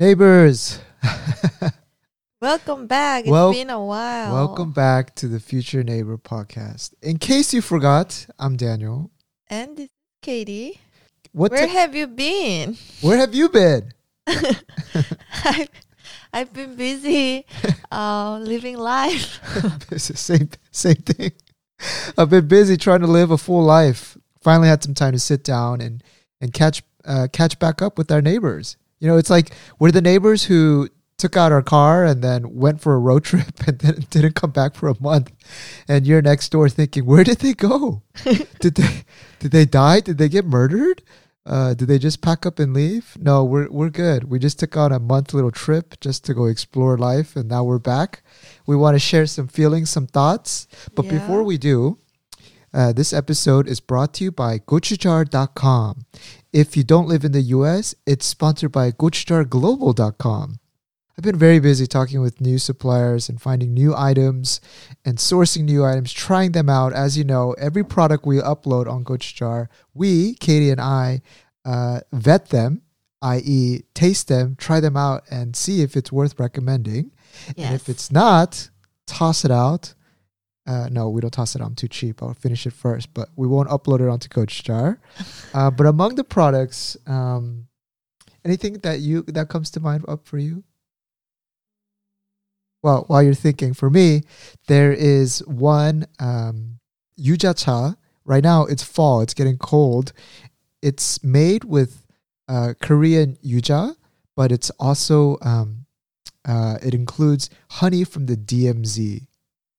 [0.00, 0.80] Neighbors,
[2.40, 3.22] Welcome back.
[3.24, 4.32] It's Wel- been a while.
[4.34, 6.92] welcome back to the Future Neighbor podcast.
[7.00, 9.10] In case you forgot, I'm Daniel.
[9.48, 10.80] And this is Katie.
[11.32, 12.76] What Where ti- have you been?
[13.00, 13.92] where have you been?
[14.26, 15.68] I've,
[16.32, 17.46] I've been busy
[17.92, 19.38] uh, living life.
[19.96, 21.32] Same same thing.
[22.18, 24.18] I've been busy trying to live a full life.
[24.42, 26.02] Finally had some time to sit down and
[26.40, 28.76] and catch uh, catch back up with our neighbors.
[29.04, 32.80] You know, it's like we're the neighbors who took out our car and then went
[32.80, 35.30] for a road trip and then didn't come back for a month.
[35.86, 38.02] And you're next door thinking, where did they go?
[38.60, 39.02] did they
[39.40, 40.00] did they die?
[40.00, 41.02] Did they get murdered?
[41.44, 43.14] Uh, did they just pack up and leave?
[43.20, 44.24] No, we're we're good.
[44.30, 47.62] We just took on a month little trip just to go explore life, and now
[47.62, 48.22] we're back.
[48.66, 50.66] We want to share some feelings, some thoughts.
[50.94, 51.18] But Yeah.
[51.18, 51.98] before we do,
[52.72, 56.06] uh, this episode is brought to you by gochujar.com.
[56.54, 60.60] If you don't live in the US, it's sponsored by gochujarglobal.com.
[61.18, 64.60] I've been very busy talking with new suppliers and finding new items
[65.04, 66.92] and sourcing new items, trying them out.
[66.92, 71.22] As you know, every product we upload on Gochujar, we, Katie and I,
[71.64, 72.82] uh, vet them,
[73.20, 77.10] i.e., taste them, try them out, and see if it's worth recommending.
[77.56, 77.66] yes.
[77.66, 78.70] And if it's not,
[79.08, 79.94] toss it out.
[80.66, 81.60] Uh, no, we don't toss it.
[81.60, 82.22] I'm too cheap.
[82.22, 84.98] I'll finish it first, but we won't upload it onto Gochujar.
[85.54, 87.66] uh, but among the products, um,
[88.44, 90.64] anything that you that comes to mind up for you?
[92.82, 94.22] Well, while you're thinking, for me,
[94.66, 96.80] there is one um,
[97.18, 97.96] yujacha.
[98.26, 99.20] Right now, it's fall.
[99.20, 100.12] It's getting cold.
[100.82, 102.06] It's made with
[102.48, 103.96] uh, Korean yuja,
[104.36, 105.86] but it's also um,
[106.46, 109.26] uh, it includes honey from the DMZ.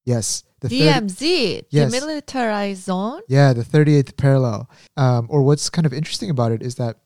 [0.04, 1.94] Yes, the DMZ, Yes.
[1.94, 3.22] demilitarized zone.
[3.28, 4.70] yeah, the 38th parallel.
[4.98, 6.98] Um, or what's kind of interesting about it is that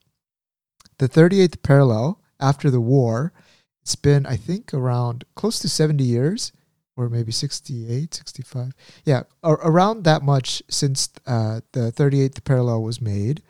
[0.98, 3.34] the 38th parallel after the war,
[3.82, 6.52] it's been, I think, around close to 70 years
[6.98, 8.74] or maybe 68, 65.
[9.06, 13.42] Yeah, ar- around that much since uh, the 38th parallel was made.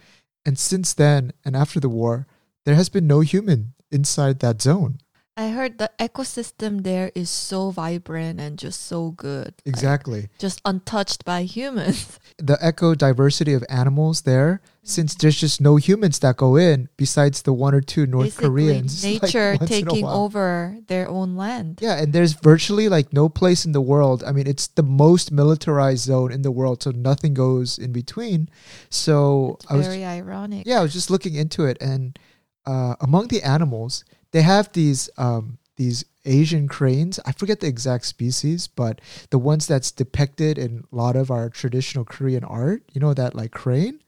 [0.45, 2.27] And since then, and after the war,
[2.65, 4.99] there has been no human inside that zone.
[5.39, 9.53] I heard the ecosystem there is so vibrant and just so good.
[9.63, 10.27] like, Exactly.
[10.37, 12.19] just untouched by humans.
[12.37, 17.43] the eco diversity of animals there, since there's just no humans that go in besides
[17.43, 19.01] the one or two North Basically, Koreans.
[19.21, 21.79] nature a taking over their own land.
[21.81, 24.25] Yeah, and there's virtually like no place in the world.
[24.25, 28.49] I mean, it's the most militarized zone in the world, so nothing goes in between.
[28.89, 30.67] So I was very ironic.
[30.67, 32.19] yeah, I was just looking into it, and
[32.65, 37.19] uh, among the animals, they have these um, these Asian cranes.
[37.25, 41.49] I forget the exact species, but the ones that's depicted in a lot of our
[41.49, 42.83] traditional Korean art.
[42.91, 43.99] You know that like crane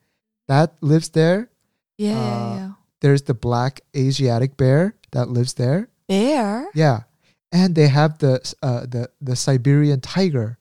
[0.48, 1.50] that lives there.
[1.98, 2.72] Yeah, uh, yeah.
[3.02, 5.90] There's the black Asiatic bear that lives there.
[6.08, 6.70] Bear.
[6.74, 7.04] Yeah,
[7.52, 10.58] and they have the uh, the the Siberian tiger.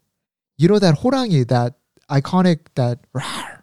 [0.56, 1.74] You know that horangi, that
[2.10, 3.00] iconic that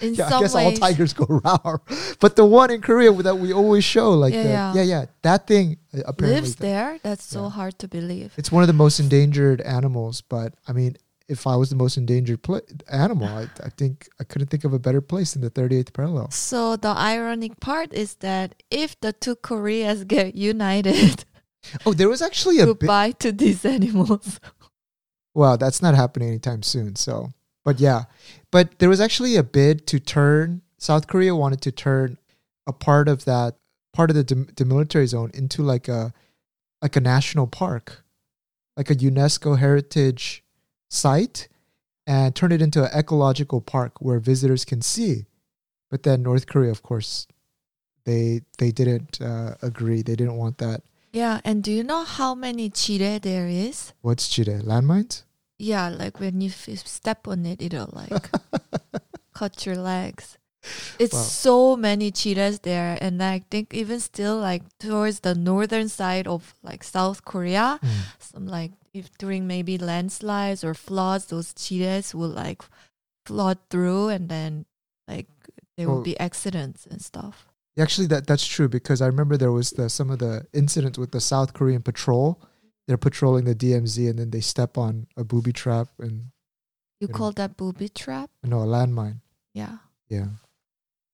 [0.00, 1.80] In Yeah, I guess all tigers go rawr.
[2.20, 4.74] But the one in Korea that we always show, like Yeah, the, yeah.
[4.74, 6.98] yeah, yeah, that thing uh, apparently lives there.
[7.02, 8.32] That's so hard to believe.
[8.36, 10.20] It's one of the most endangered animals.
[10.20, 10.96] But I mean,
[11.28, 14.72] if I was the most endangered pla animal, I, I think I couldn't think of
[14.72, 16.30] a better place than the 38th parallel.
[16.30, 21.24] So the ironic part is that if the two Koreas get united,
[21.84, 24.40] Oh, there was actually a goodbye to these animals.
[25.34, 26.96] Well, that's not happening anytime soon.
[26.96, 27.32] So,
[27.66, 28.04] but yeah,
[28.52, 32.16] but there was actually a bid to turn South Korea wanted to turn
[32.64, 33.56] a part of that
[33.92, 36.14] part of the dem- demilitarized zone into like a
[36.80, 38.04] like a national park,
[38.76, 40.44] like a UNESCO heritage
[40.88, 41.48] site,
[42.06, 45.26] and turn it into an ecological park where visitors can see.
[45.90, 47.26] But then North Korea, of course,
[48.04, 50.02] they they didn't uh, agree.
[50.02, 50.82] They didn't want that.
[51.12, 53.92] Yeah, and do you know how many chire there is?
[54.02, 54.60] What's Chile?
[54.62, 55.25] Landmines?
[55.58, 58.28] Yeah, like when you f- step on it, it'll like
[59.34, 60.38] cut your legs.
[60.98, 61.22] It's Wow.
[61.22, 66.54] so many cheetahs there, and I think even still like towards the northern side of
[66.62, 67.88] like South Korea, Mm.
[68.18, 72.62] some like if during maybe landslides or floods, those cheetahs will like
[73.24, 74.66] flood through, and then
[75.06, 75.28] like
[75.76, 76.02] there will Oh.
[76.02, 77.46] be accidents and stuff.
[77.78, 81.12] Actually, that that's true because I remember there was the some of the incidents with
[81.12, 82.40] the South Korean patrol.
[82.86, 86.30] They're patrolling the DMZ and then they step on a booby trap and
[87.00, 87.14] You You know.
[87.18, 88.30] call that booby trap?
[88.44, 89.20] no a landmine.
[89.54, 89.78] Yeah.
[90.08, 90.26] Yeah.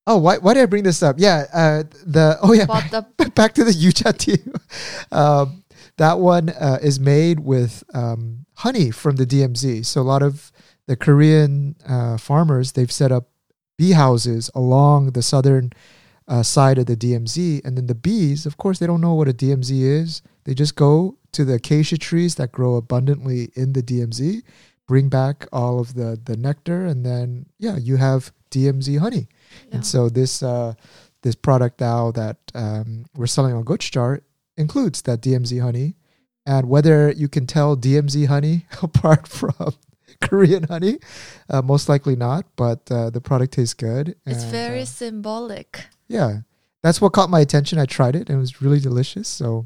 [0.05, 1.15] Oh, why why did I bring this up?
[1.17, 4.53] Yeah, uh, the oh yeah, But the back to the Yuja team.
[5.11, 5.63] Um,
[5.97, 9.85] that one uh, is made with um, honey from the DMZ.
[9.85, 10.51] So a lot of
[10.87, 13.29] the Korean uh, farmers they've set up
[13.77, 15.71] bee houses along the southern
[16.27, 19.27] uh, side of the DMZ, and then the bees, of course, they don't know what
[19.27, 20.21] a DMZ is.
[20.45, 24.43] They just go to the acacia trees that grow abundantly in the DMZ,
[24.87, 29.27] bring back all of the the nectar, and then yeah, you have DMZ honey.
[29.67, 29.75] Yeah.
[29.75, 30.73] And so this uh,
[31.21, 34.21] this product now that um, we're selling on Gochujar
[34.57, 35.95] includes that DMZ honey,
[36.45, 39.73] and whether you can tell DMZ honey apart from
[40.21, 40.99] Korean honey,
[41.49, 42.45] uh, most likely not.
[42.55, 44.15] But uh, the product tastes good.
[44.25, 45.85] it's and, very uh, symbolic.
[46.07, 46.39] yeah,
[46.81, 47.79] that's what caught my attention.
[47.79, 49.27] I tried it and it was really delicious.
[49.27, 49.65] So.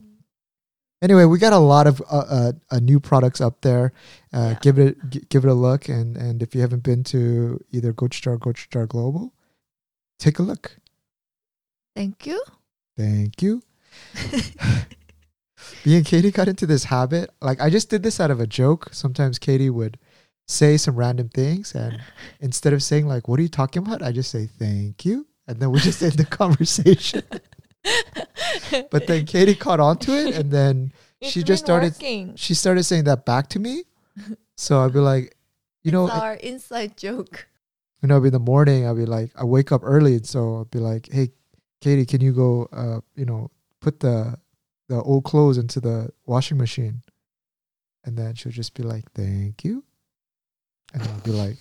[1.02, 3.94] Anyway, we got a lot of uh, uh, uh, new products up there.
[4.34, 4.60] Uh, Yeah.
[4.62, 7.94] Give it g- give it a look, and and if you haven't been to either
[7.94, 8.40] Gochujar
[8.76, 9.34] or Global,
[10.18, 10.78] take a look.
[11.96, 12.42] Thank you.
[12.98, 13.62] Thank you.
[15.86, 17.30] Me and Katie got into this habit.
[17.42, 18.90] Like I just did this out of a joke.
[18.92, 19.98] Sometimes Katie would
[20.48, 22.00] say some random things, and
[22.40, 25.60] instead of saying like "What are you talking about?" I just say "Thank you," and
[25.60, 27.24] then we just end the conversation.
[28.92, 30.92] but then Katie caught on to it, and then
[31.22, 32.36] she just started- working.
[32.36, 33.84] she started saying that back to me.
[34.56, 35.36] So I'd be like,
[35.84, 37.48] you know, it's our inside joke.
[38.02, 40.72] you know, in the morning, I'd be like, I wake up early, and so I'd
[40.72, 41.30] be like, hey,
[41.82, 44.38] Katie, can you go, uh, you know, put the
[44.90, 47.04] the old clothes into the washing machine,
[48.06, 49.84] and then she'll just be like, thank you,
[50.94, 51.58] and I'll be like,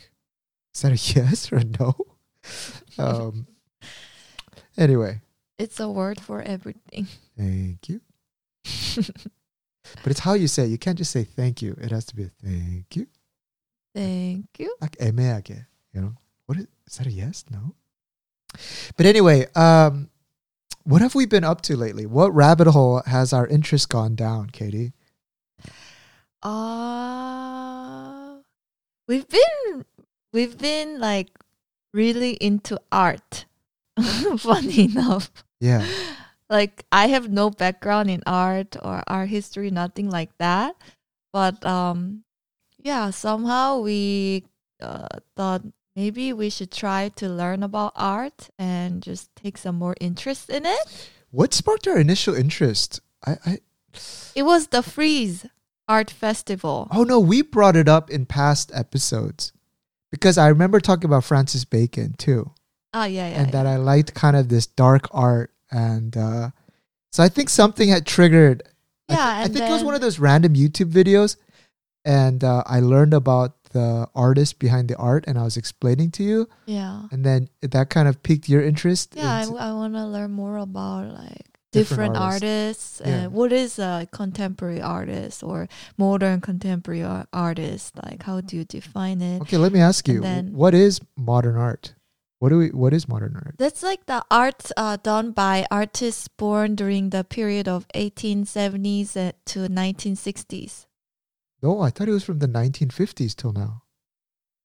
[0.74, 1.94] is that a yes or a no?
[2.98, 3.46] Um.
[4.78, 5.20] Anyway,
[5.58, 7.06] it's a word for everything.
[7.38, 8.00] Thank you.
[8.64, 10.70] but it's how you say it.
[10.70, 11.76] You can't just say thank you.
[11.80, 13.06] It has to be a thank you.
[13.94, 14.74] Thank you.
[14.80, 15.50] Like emeage,
[15.92, 16.14] you know.
[16.46, 17.44] What is, is that a yes?
[17.50, 17.74] No.
[18.96, 20.10] But anyway, um,
[20.84, 22.06] what have we been up to lately?
[22.06, 24.92] What rabbit hole has our interest gone down, Katie?
[26.42, 28.36] Uh
[29.08, 29.84] we've been
[30.32, 31.28] we've been like
[31.92, 33.46] really into art.
[34.38, 35.30] Funny enough.
[35.66, 35.82] Yeah,
[36.48, 40.76] Like I have no background in art or art history, nothing like that.
[41.32, 42.22] But um
[42.78, 44.44] yeah, somehow we
[44.80, 45.62] uh, thought
[45.96, 50.62] maybe we should try to learn about art and just take some more interest in
[50.66, 50.86] it.
[51.30, 53.00] what sparked our initial interest?
[53.26, 53.52] I, I
[54.38, 55.46] It was the Frieze
[55.88, 56.86] Art Festival.
[56.92, 59.50] oh no, we brought it up in past episodes
[60.12, 62.52] because I remember talking about Francis Bacon too,
[62.94, 63.38] Ah, yeah, yeah.
[63.42, 63.52] and yeah.
[63.52, 66.50] that I liked kind of this dark art, and uh,
[67.12, 68.62] so I think something had triggered
[69.08, 71.36] I, Yeah, I and think it was one of those random YouTube videos,
[72.04, 76.22] and uh, I learned about the artist behind the art, and I was explaining to
[76.24, 77.02] you, yeah.
[77.12, 79.14] and then that kind of piqued your interest.
[79.16, 83.00] Yeah, I, want to learn more about like Different different, artists.
[83.00, 83.00] artists.
[83.04, 83.24] Yeah.
[83.24, 85.68] and what is a contemporary artist or
[85.98, 87.92] modern contemporary ar- artist?
[88.02, 89.42] Like, how do you define it?
[89.42, 91.92] okay, let me ask you, then- what is modern art?
[92.38, 92.68] What do we?
[92.68, 93.54] What is modern art?
[93.58, 99.32] That's like the art uh, done by artists born during the period of 1870s uh,
[99.46, 100.86] to 1960s.
[101.62, 103.82] No, I thought it was from the 1950s till now.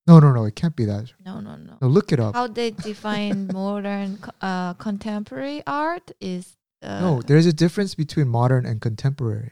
[0.05, 1.13] No, no, no, it can't be that.
[1.25, 1.77] No, no, no.
[1.81, 2.35] No, look it up.
[2.35, 8.65] How they define modern uh, contemporary art is uh, no, there's a difference between modern
[8.65, 9.51] and contemporary.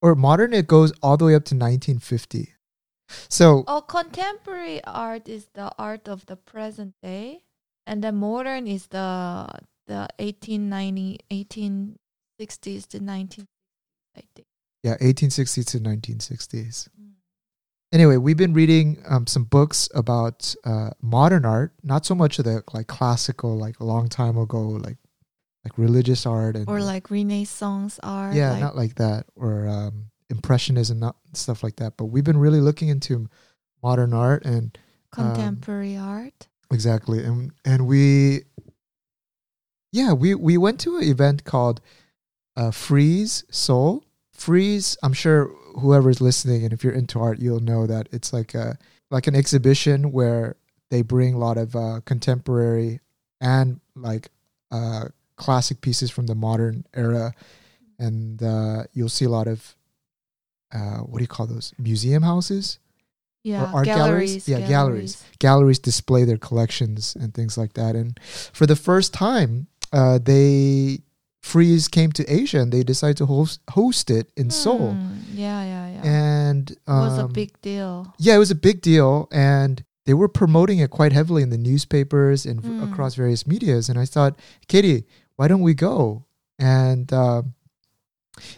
[0.00, 2.53] Or modern, it goes all the way up to 1950.
[3.28, 7.44] So Oh, contemporary art is the art of the present day,
[7.86, 9.46] and the modern is the
[9.86, 13.46] the 1890 1860s to 1960s,
[14.16, 14.46] I think.
[14.82, 16.88] yeah, 1860s to 1960s.
[17.92, 22.44] Anyway, we've been reading um, some books about uh, modern art, not so much of
[22.44, 24.96] the like classical, like a long time ago, like
[25.64, 28.34] like religious art and Or like Renaissance art.
[28.34, 31.96] yeah, like, not like that, or um, impressionism, not stuff like that.
[31.96, 33.28] But we've been really looking into
[33.82, 34.76] modern art and
[35.10, 36.48] contemporary art.
[36.70, 38.42] exactly, and and we,
[39.92, 41.80] yeah, we we went to an event called
[42.56, 44.04] uh, Frieze Seoul.
[44.32, 45.46] Frieze, I'm sure
[45.80, 48.78] whoever's listening, and if you're into art, you'll know that it's like a
[49.10, 50.56] like an exhibition where
[50.90, 53.00] they bring a lot of uh, contemporary
[53.40, 54.30] and like
[54.70, 57.32] uh, classic pieces from the modern era,
[57.98, 59.76] and uh, you'll see a lot of
[60.74, 62.78] uh, what do you call those museum houses?
[63.44, 64.46] Yeah, art galleries?
[64.46, 64.48] galleries.
[64.48, 65.24] Yeah, galleries.
[65.38, 67.94] Galleries display their collections and things like that.
[67.94, 68.18] And
[68.52, 71.00] for the first time, uh, they
[71.42, 74.94] Frieze came to Asia and they decided to host host it in Seoul.
[74.94, 76.02] Hmm, Yeah, yeah, yeah.
[76.10, 78.14] And it was a um, big deal.
[78.18, 81.58] yeah, it was a big deal, and they were promoting it quite heavily in the
[81.58, 82.82] newspapers and Mm.
[82.82, 83.90] across various medias.
[83.90, 84.38] And I thought,
[84.68, 85.04] Katie,
[85.36, 86.24] why don't we go?
[86.58, 87.52] And um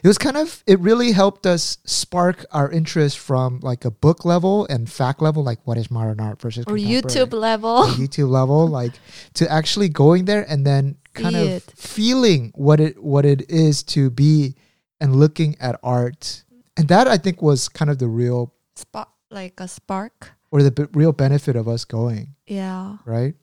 [0.03, 4.25] it was kind of it really helped us spark our interest from like a book
[4.25, 7.71] level and fact level, like what is modern art versus Or YouTube level.
[7.71, 8.93] or YouTube level, like
[9.35, 14.11] to actually going there and then kind of feeling what it what it is to
[14.11, 14.55] be
[15.01, 16.45] and looking at art.
[16.77, 20.33] And that I think was kind of the real Spark, like a spark.
[20.51, 22.97] or the b- real benefit of us going, Yeah.
[23.07, 23.35] right?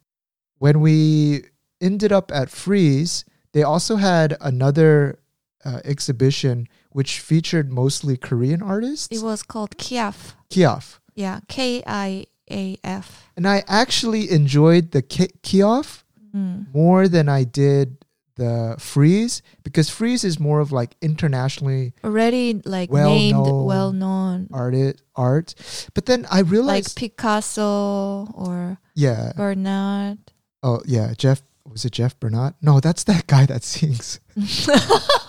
[0.59, 1.45] When we
[1.81, 5.19] ended up at Frieze, they also had another
[5.65, 9.07] uh, exhibition which featured mostly Korean artists.
[9.15, 10.33] It was called Kiaf.
[10.49, 10.99] Kioff.
[11.15, 11.39] Yeah.
[11.47, 13.29] K I A F.
[13.35, 16.03] And I actually enjoyed the Ki- Kiaf
[16.35, 16.73] Mm.
[16.73, 17.97] more than I did
[18.37, 23.91] the Frieze because Frieze is more of like internationally Already like Well named, known well
[23.93, 24.47] known.
[24.51, 24.73] art
[25.15, 25.53] art.
[25.93, 29.33] But then I realized Like Picasso or yeah.
[29.37, 30.17] Bernard.
[30.63, 32.55] Oh yeah, Jeff was it Jeff Bernard?
[32.61, 34.19] No, that's that guy that sings.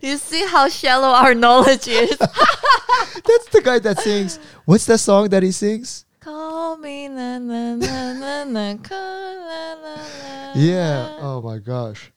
[0.00, 2.16] you see how shallow our knowledge is.
[2.18, 4.38] That's the guy that sings.
[4.64, 6.04] What's that song that he sings?
[6.20, 11.16] Call me na na na na na call, la, la, la, Yeah.
[11.20, 12.12] Oh my gosh.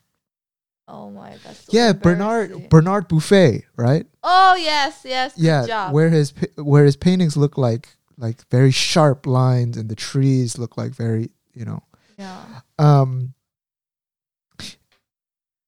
[0.88, 1.56] Oh my god.
[1.56, 2.70] so Yeah, Bernard.
[2.70, 4.06] Bernard Buffet, right?
[4.24, 5.36] Oh yes, yes.
[5.36, 5.94] Good yeah, job.
[5.94, 7.88] where his where his paintings look like
[8.18, 11.82] like very sharp lines and the trees look like very, you know.
[12.18, 12.44] yeah.
[12.78, 13.33] Um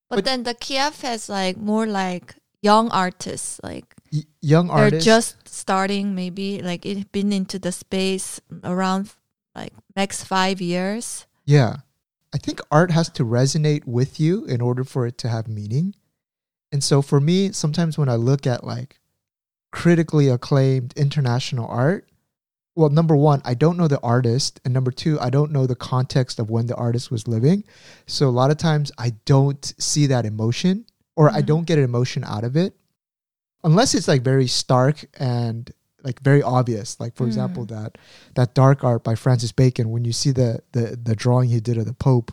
[0.09, 4.77] But, But- then the Kiev has like more like young artists, like y- young they're
[4.77, 9.11] artists just starting, maybe like it been into the space around
[9.55, 11.25] like next five years.
[11.45, 11.77] Yeah.
[12.33, 15.95] I think art has to resonate with you in order for it to have meaning.
[16.71, 18.99] And so for me, sometimes when I look at like
[19.71, 22.09] critically acclaimed international art,
[22.75, 24.59] well, number one, I don't know the artist.
[24.65, 27.63] And number two, I don't know the context of when the artist was living.
[28.05, 31.45] So a lot of times I don't see that emotion or I Mhm.
[31.45, 32.75] don't get an emotion out of it
[33.63, 35.71] unless it's like very stark and
[36.03, 36.99] like very obvious.
[36.99, 37.27] Like for Mm.
[37.27, 37.97] example, that
[38.35, 41.77] that dark art by Francis Bacon, when you see the the the drawing he did
[41.77, 42.31] of the Pope,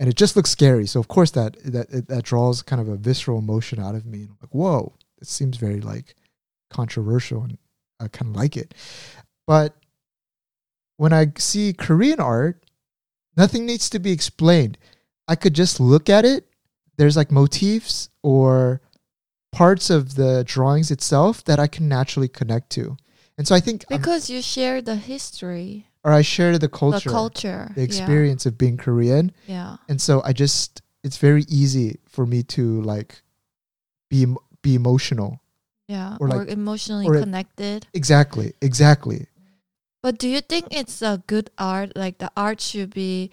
[0.00, 0.86] and it just looks scary.
[0.86, 4.20] So of course that that that draws kind of a visceral emotion out of me.
[4.22, 6.14] And I'm like, whoa, it seems very like
[6.70, 7.58] controversial, and
[8.00, 8.74] I kind of like it.
[9.46, 9.76] But
[10.96, 12.64] when I see Korean art,
[13.36, 14.78] nothing needs to be explained.
[15.28, 16.46] I could just look at it.
[16.96, 18.80] There's like motifs or
[19.52, 22.96] parts of the drawings itself that I can naturally connect to.
[23.38, 27.08] And so I think, I'm- Because you share the history, or I share the culture,
[27.10, 29.32] the culture, the experience of being Korean.
[29.46, 29.76] Yeah.
[29.88, 33.22] And so I just, it's very easy for me to like
[34.08, 34.26] be,
[34.62, 35.40] be emotional.
[35.88, 36.16] Yeah.
[36.18, 37.86] Or Or, like- emotionally or it- connected.
[37.92, 38.54] Exactly.
[38.62, 39.26] Exactly.
[40.06, 41.96] But do you think it's a good art?
[41.96, 43.32] Like the art should be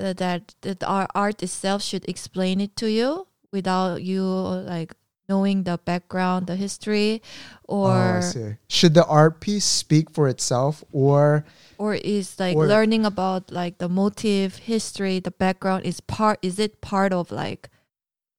[0.00, 4.94] uh, that that our art itself should explain it to you without you like
[5.28, 7.20] knowing the background, the history,
[7.68, 8.56] oh, or see.
[8.68, 11.44] Should the art piece speak for itself or
[11.76, 16.38] or is like Or- learning about like the motive, history, the background is part.
[16.40, 17.68] Is it part of like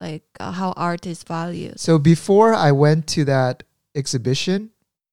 [0.02, 1.80] like uh, how art is valued?
[1.80, 3.62] So before I went to that
[3.94, 4.72] exhibition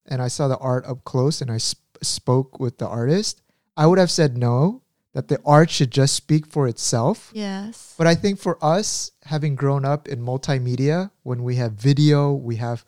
[0.09, 3.43] and I saw the art up close and I sp- spoke with the artist,
[3.76, 7.31] I would have said no, that the art should just speak for itself.
[7.35, 7.95] Yes.
[7.97, 12.57] But I think for us, having grown up in multimedia, when we have video, we
[12.57, 12.85] have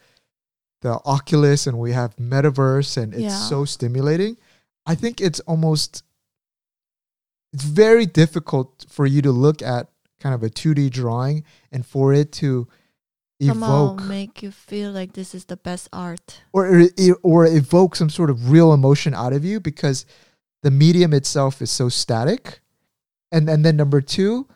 [0.83, 3.49] the Oculus and we have metaverse and it's Yeah.
[3.49, 4.37] so stimulating,
[4.87, 6.03] I think it's almost
[7.53, 9.89] it's very difficult for you to look at
[10.21, 12.69] kind of a 2D drawing and for it to
[13.41, 16.43] Somehow evoke make you feel like this is the best art.
[16.53, 16.89] or
[17.23, 20.07] or evoke some sort of real emotion out of you because
[20.63, 22.61] the medium itself is so static.
[23.31, 24.49] And and then number two,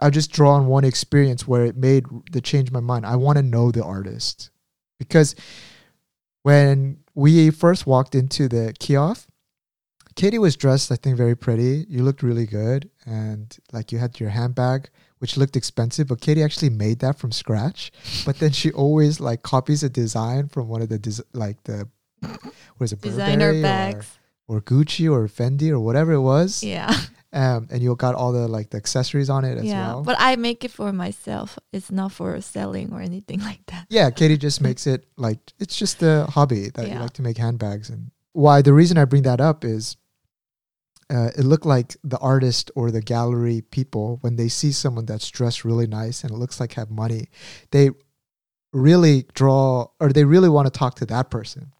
[0.00, 3.04] I just draw on one experience where it made the change my mind.
[3.04, 4.50] I want to know the artist
[4.98, 5.34] because
[6.42, 9.28] when we first walked into the kiosk,
[10.14, 11.84] Katie was dressed, I think, very pretty.
[11.88, 14.88] You looked really good, and like you had your handbag,
[15.18, 16.08] which looked expensive.
[16.08, 17.90] But Katie actually made that from scratch.
[18.24, 21.88] But then she always like copies a design from one of the des- like the
[22.20, 24.18] what is it Designer Burberry or- bags.
[24.48, 26.62] or Gucci or Fendi or whatever it was.
[26.62, 26.92] Yeah.
[27.32, 29.88] Um, and you got all the like the accessories on it as yeah.
[29.88, 30.02] well.
[30.02, 31.58] But I make it for myself.
[31.70, 33.86] It's not for selling or anything like that.
[33.90, 37.36] yeah, Katie just makes it like it's just a hobby that you like to make
[37.36, 37.90] handbags.
[37.90, 39.98] And why the reason I bring that up is
[41.08, 45.30] uh, it looked like the artist or the gallery people when they see someone that's
[45.30, 47.28] dressed really nice and it looks like have money,
[47.70, 47.90] they
[48.72, 51.72] really draw or they really want to talk to that person,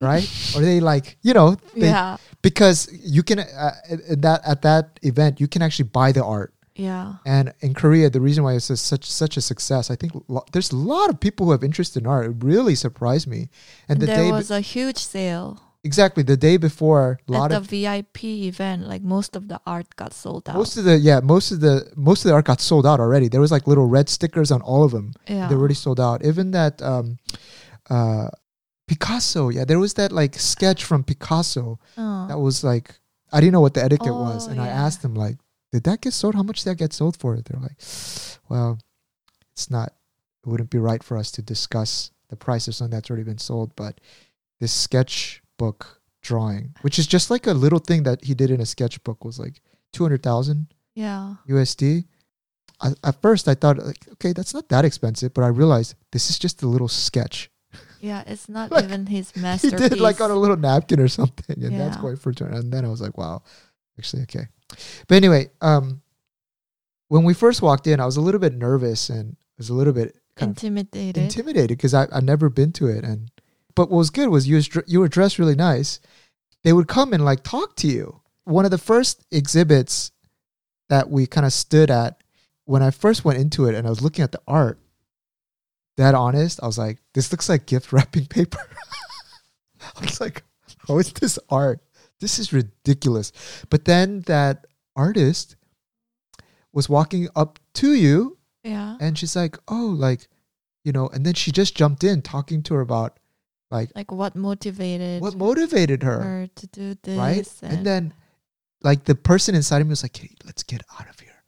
[0.00, 0.28] right?
[0.56, 2.16] or they like you know they, yeah.
[2.42, 3.72] because you can uh,
[4.10, 6.52] at that at that event you can actually buy the art.
[6.74, 7.16] Yeah.
[7.26, 10.44] And in Korea, the reason why it's a, such such a success, I think lo-
[10.52, 12.26] there's a lot of people who have interest in art.
[12.26, 13.50] It really surprised me.
[13.88, 15.60] And And the there day, be- was a huge sale.
[15.84, 17.18] Exactly the day before.
[17.28, 20.56] A At lot the VIP event, like most of the art got sold out.
[20.56, 23.28] most of the yeah most of the most of the art got sold out already.
[23.28, 25.12] There was like little red stickers on all of them.
[25.28, 25.48] yeah.
[25.48, 26.24] They already sold out.
[26.24, 27.18] Even that um,
[27.90, 28.28] uh,
[28.88, 29.48] Picasso.
[29.48, 32.26] Yeah, there was that like sketch from Picasso Oh.
[32.28, 32.98] that was like
[33.32, 35.38] I didn't know what the etiquette was, Oh, and I asked them like,
[35.72, 36.34] "Did that get sold?
[36.34, 37.78] How much did that get sold for?" They're like,
[38.50, 38.78] "Well,
[39.52, 39.94] it's not.
[40.44, 43.38] It wouldn't be right for us to discuss the price of something that's already been
[43.38, 44.00] sold, but
[44.60, 44.72] this
[45.62, 49.24] sketchbook drawing, which is just like a little thing that he did in a sketchbook,
[49.24, 49.60] was like
[49.92, 51.34] two hundred thousand yeah.
[51.48, 52.04] USD."
[52.80, 56.30] I, at first, I thought like, okay, that's not that expensive, but I realized this
[56.30, 57.48] is just a little sketch
[58.00, 59.80] Yeah, it's not Like, even his masterpiece.
[59.82, 62.02] he did like on a little napkin or something, and that's Yeah.
[62.02, 62.52] going for turn.
[62.54, 63.42] And then I was like, wow,
[63.98, 64.48] actually okay.
[65.06, 66.02] But anyway, um,
[67.08, 69.92] when we first walked in, I was a little bit nervous and was a little
[69.92, 71.22] bit kind of intimidated.
[71.22, 73.04] intimidated because I I'd never been to it.
[73.04, 73.30] And
[73.74, 76.00] but what was good was you was, you were dressed really nice.
[76.64, 78.20] They would come and like talk to you.
[78.44, 80.12] One of the first exhibits
[80.88, 82.22] that we kind of stood at
[82.64, 84.78] when I first went into it and I was looking at the art.
[85.96, 88.58] That honest, I was like, this looks like gift wrapping paper.
[89.96, 90.42] I was like,
[90.88, 91.80] how is this art?
[92.20, 93.32] This is ridiculous.
[93.68, 95.56] But then that artist
[96.72, 98.96] was walking up to you yeah.
[99.00, 100.28] and she's like, "Oh, like,
[100.84, 103.18] you know," and then she just jumped in talking to her about
[103.72, 107.18] like Like what motivated what motivated her, her to do this?
[107.18, 107.48] right?
[107.62, 108.02] And, And then
[108.82, 111.42] like the person inside of me was like, "Hey, let's get out of here.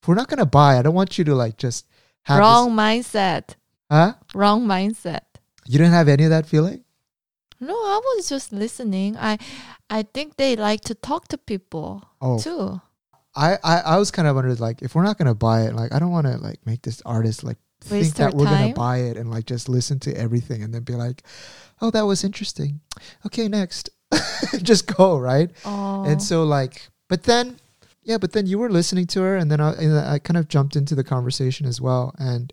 [0.00, 1.86] If we're not gonna buy, I don't want you to like just
[2.24, 3.54] have wrong mindset.
[3.90, 4.14] Huh?
[4.34, 5.26] Wrong mindset.
[5.66, 6.84] You didn't have any of that feeling?
[7.60, 9.16] No, I was just listening.
[9.18, 9.36] I
[9.90, 12.80] I think they like to talk to people Oh, too.
[13.36, 15.92] I, I I was kind of under like if we're not gonna buy it, like
[15.92, 19.16] I don't want to like make this artist like think that we're gonna buy it
[19.16, 21.22] and like just listen to everything and then be like,
[21.80, 22.80] oh, that was interesting.
[23.26, 23.90] Okay, next,
[24.62, 25.50] just go right.
[25.64, 27.58] Oh, And so like, but then,
[28.02, 30.48] yeah, but then you were listening to her, and then I, and I kind of
[30.48, 32.14] jumped into the conversation as well.
[32.18, 32.52] And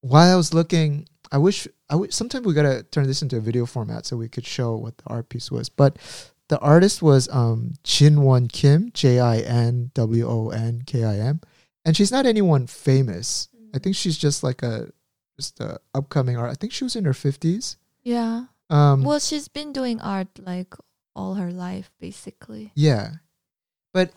[0.00, 3.40] while I was looking, I wish I wish sometimes we gotta turn this into a
[3.40, 5.68] video format so we could show what the art piece was.
[5.68, 5.96] But
[6.48, 11.16] the artist was um Jin Won Kim, J I N W O N K I
[11.16, 11.40] M,
[11.84, 13.48] and she's not anyone famous.
[13.74, 14.90] I think she's just like a
[15.36, 16.50] just a upcoming art.
[16.50, 17.76] I think she was in her fifties.
[18.02, 18.44] yeah.
[18.70, 20.74] Um, Well, she's been doing art like
[21.14, 22.72] all her life, basically.
[22.74, 23.10] Yeah.
[23.92, 24.12] But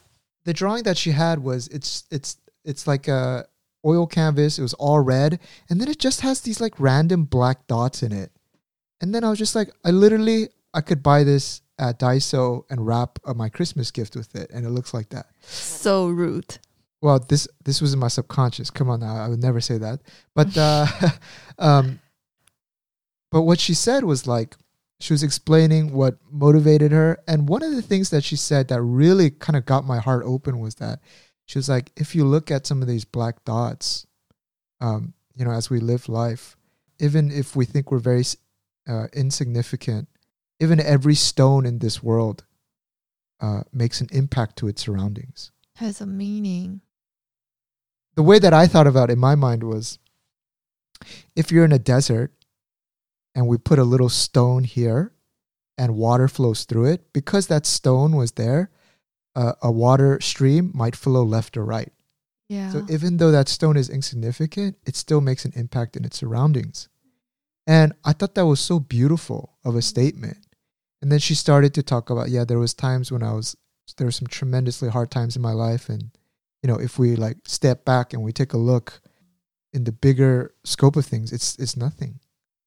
[0.46, 3.46] the drawing that she had was it's it's it's like a
[3.86, 4.58] oil canvas.
[4.58, 5.39] It was all red
[5.70, 8.32] and then it just has these like random black dots in it.
[9.02, 12.88] And then I was just like I literally I could buy this at Daiso and
[12.88, 15.28] wrap uh, my Christmas gift with it and it looks like that.
[15.41, 16.60] So rude.
[17.06, 18.72] Well, this this was in my subconscious.
[18.72, 20.00] Come on now, I would never say that.
[20.34, 20.88] But uh
[21.60, 22.00] um
[23.32, 24.56] but what she said was like
[25.00, 28.82] she was explaining what motivated her and one of the things that she said that
[28.82, 31.00] really kind of got my heart open was that
[31.46, 34.08] she was like if you look at some of these black dots
[34.82, 36.56] um you know as we live life
[37.00, 38.24] even if we think we're very
[38.88, 40.08] uh, insignificant
[40.60, 42.46] even every stone in this world
[43.41, 46.82] uh, makes an impact to its surroundings Has a meaning.
[48.15, 49.99] The way that I thought about it in my mind was
[51.36, 52.32] if you're in a desert
[53.34, 55.12] and we put a little stone here
[55.78, 58.71] and water flows through it, because that stone was there,
[59.36, 61.91] uh, a water stream might flow left or right.
[62.47, 62.71] Yeah.
[62.71, 66.88] So even though that stone is insignificant, it still makes an impact in its surroundings.
[67.67, 70.38] And I thought that was so beautiful of a statement.
[71.01, 73.58] And then she started to talk about, yeah, there was times when I was
[73.97, 76.10] there were some tremendously hard times in my life and
[76.65, 78.99] you know, if we like step back and we take a look
[79.71, 82.19] in the bigger scope of things, it's it's nothing.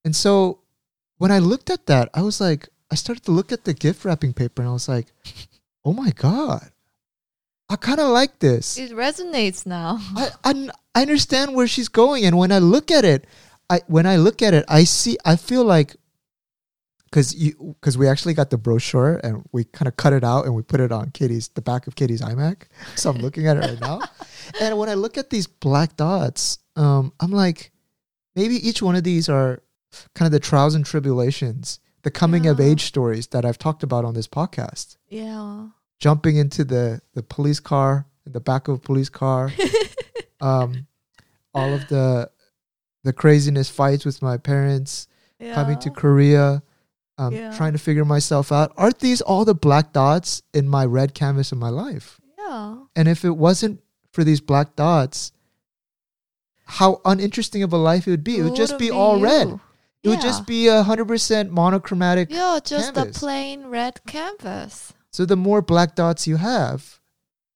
[0.05, 0.61] And so
[1.17, 4.05] when I looked at that, I was like I started to look at the gift
[4.05, 5.09] wrapping paper and I was like,
[5.85, 6.71] "Oh my god.
[7.69, 9.99] I kind of like this." it resonates now.
[10.15, 13.27] I, I I understand where she's going, and when I look at it,
[13.69, 15.19] I when I look at it, I see.
[15.25, 15.97] I feel like
[17.11, 20.45] because you because we actually got the brochure and we kind of cut it out
[20.45, 22.65] and we put it on Katie's the back of Katie's iMac.
[22.97, 24.01] So I'm looking at it right now,
[24.61, 27.73] and when I look at these black dots, um, I'm like,
[28.37, 29.63] maybe each one of these are
[30.15, 34.05] kind of the trials and tribulations, the coming of age stories that I've talked about
[34.05, 35.69] on this podcast Yeah.
[35.99, 39.51] jumping into the the police car in the back of a police car
[40.41, 40.87] um
[41.55, 42.31] all of the
[43.05, 45.09] the craziness fights with my parents
[45.41, 45.55] yeah.
[45.55, 46.63] coming to korea
[47.19, 47.55] um Yeah.
[47.57, 51.53] trying to figure myself out aren't these all the black dots in my red canvas
[51.53, 52.77] of my life Yeah.
[52.97, 53.81] and if it wasn't
[54.13, 55.33] for these black dots
[56.65, 59.59] how uninteresting of a life it would be it would just be all red
[60.03, 62.31] It would just be a hundred percent monochromatic.
[62.31, 63.17] yeah, just canvas.
[63.17, 64.93] a plain red canvas.
[65.11, 67.01] So the more black dots you have,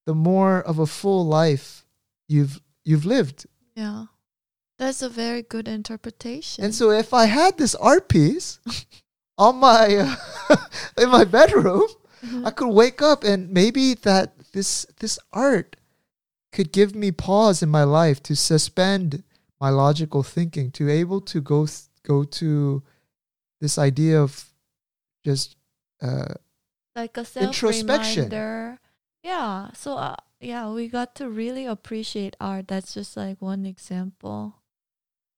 [0.06, 1.86] the more of a full life
[2.28, 3.46] you've you've lived.
[3.76, 4.06] Yeah,
[4.76, 6.64] that's a very good interpretation.
[6.64, 8.58] And so if I had this art piece
[9.41, 9.95] on my
[10.49, 10.55] uh,
[10.97, 11.83] in my bedroom,
[12.23, 12.45] Mhm.
[12.47, 15.75] I could wake up and maybe that this this art
[16.51, 19.23] could give me pause in my life to suspend
[19.61, 22.81] my logical thinking, to able to go th- go to
[23.61, 24.49] this idea of
[25.23, 25.55] just
[26.01, 26.33] uh,
[26.95, 28.25] like a self Introspection.
[28.33, 28.79] reminder.
[29.21, 29.69] Yeah.
[29.77, 32.67] So uh, yeah, we got to really appreciate art.
[32.67, 34.55] That's just like one example.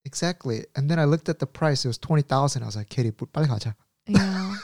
[0.06, 0.66] exactly.
[0.76, 2.64] And then I looked at the price; it was twenty thousand.
[2.64, 3.76] I was like, "Katie, 빨리 가자."
[4.07, 4.57] Yeah.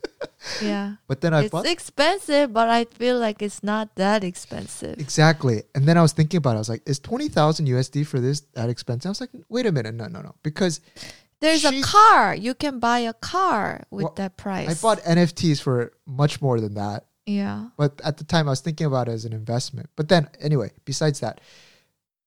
[0.62, 0.94] yeah.
[1.06, 4.98] But then I it's bought expensive, but I feel like it's not that expensive.
[4.98, 5.62] exactly.
[5.74, 6.56] And then I was thinking about it.
[6.56, 9.66] I was like, "Is twenty thousand USD for this that expensive?" I was like, "Wait
[9.66, 10.80] a minute, no, no, no," because
[11.40, 12.34] There's She- a car.
[12.34, 14.68] You can buy a car with Well, that price.
[14.68, 17.06] I bought NFTs for much more than that.
[17.26, 17.68] Yeah.
[17.76, 19.88] But at the time, I was thinking about it as an investment.
[19.94, 21.40] But then, anyway, besides that,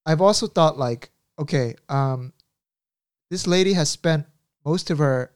[0.06, 2.32] I've also thought like, okay, um,
[3.30, 4.28] this lady has spent
[4.64, 5.32] most of her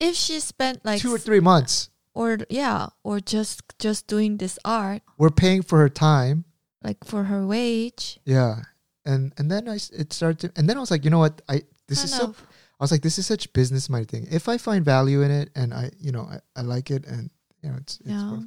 [0.00, 1.90] If she spent like two or three months.
[2.14, 6.44] or yeah, or just just doing this art We're paying for her time.
[6.82, 8.20] like for her wage.
[8.24, 8.62] Yeah,
[9.04, 11.42] and and then i it started, to, and then I was like, you know what,
[11.48, 12.44] I this is kind so.
[12.80, 14.28] I was like, this is such business minded thing.
[14.30, 17.28] If I find value in it and I, you know, I, I like it and
[17.60, 18.38] you know, it's, it's Yeah.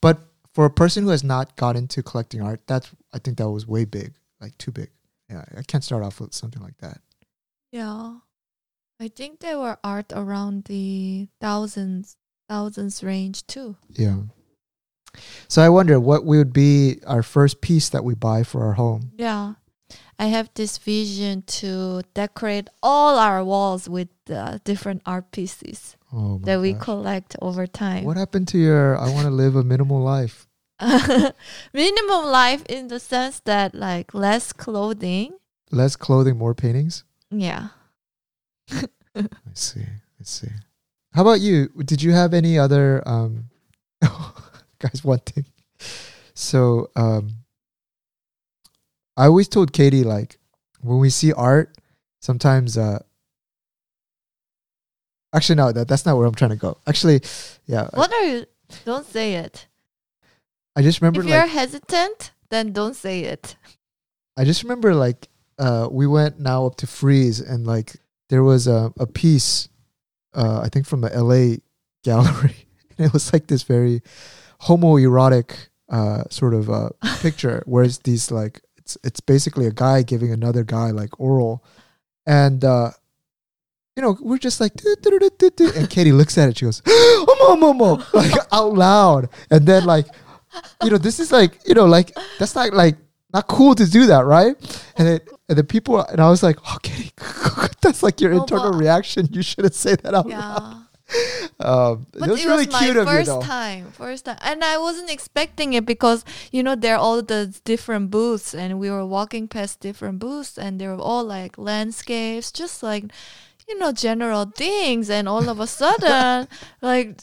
[0.00, 0.20] But
[0.52, 3.66] for a person who has not got into collecting art, that's I think that was
[3.66, 4.90] way big, like too big.
[5.28, 7.00] Yeah, I can't start off with something like that.
[7.72, 8.18] Yeah.
[9.00, 12.16] I think there were art around the thousands
[12.48, 13.76] thousands range too.
[13.90, 14.18] Yeah.
[15.48, 19.12] So I wonder what would be our first piece that we buy for our home.
[19.16, 19.54] Yeah.
[20.18, 26.38] I have this vision to decorate all our walls with uh, different art pieces Oh
[26.44, 26.82] that we gosh.
[26.82, 28.04] collect over time.
[28.04, 30.46] What happened to your I want to live a minimal life?
[30.80, 35.34] Minimum life in the sense that like less clothing.
[35.70, 37.04] Less clothing, more paintings?
[37.30, 37.68] Yeah.
[38.70, 39.80] I see.
[39.82, 40.48] I see.
[41.12, 41.68] How about you?
[41.84, 43.44] Did you have any other um
[44.78, 45.46] guys one thing.
[46.34, 47.30] So um
[49.16, 50.38] I always told Katie like
[50.80, 51.76] when we see art,
[52.20, 52.98] sometimes uh
[55.32, 56.78] actually no, that that's not where I'm trying to go.
[56.86, 57.20] Actually,
[57.66, 57.88] yeah.
[57.92, 58.46] I- What are you?
[58.84, 59.66] Don't say it.
[60.74, 63.54] I just remember if you're like hesitant, then don't say it.
[64.36, 67.94] I just remember like uh we went now up to Frieze and like
[68.30, 69.68] there was a a piece
[70.34, 71.56] uh I think from the LA
[72.04, 74.02] gallery and it was like this very
[74.62, 80.32] homoerotic uh sort of uh picture whereas these like it's it's basically a guy giving
[80.32, 81.64] another guy like oral
[82.26, 82.90] and uh
[83.96, 86.58] you know, we're just like, "Doo, doo, doo, doo, doo," and Katie looks at it.
[86.58, 90.06] She goes, "Omo, omo, omo," like out loud, and then like,
[90.82, 92.96] you know, this is like, you know, like that's not like
[93.32, 94.56] not cool to do that, right?
[94.96, 97.12] And it, and the people, and I was like, "Oh, Katie,
[97.82, 99.28] that's like your Oh, internal but- reaction.
[99.30, 100.80] You shouldn't say that out loud."
[101.60, 103.42] Um, But it was it really was cute my of you, first though.
[103.42, 107.54] time, first time, and I wasn't expecting it because you know there are all the
[107.64, 112.50] different booths, and we were walking past different booths, and they were all like landscapes,
[112.50, 113.04] just like
[113.68, 116.48] you know general things, and all of a sudden,
[116.82, 117.20] like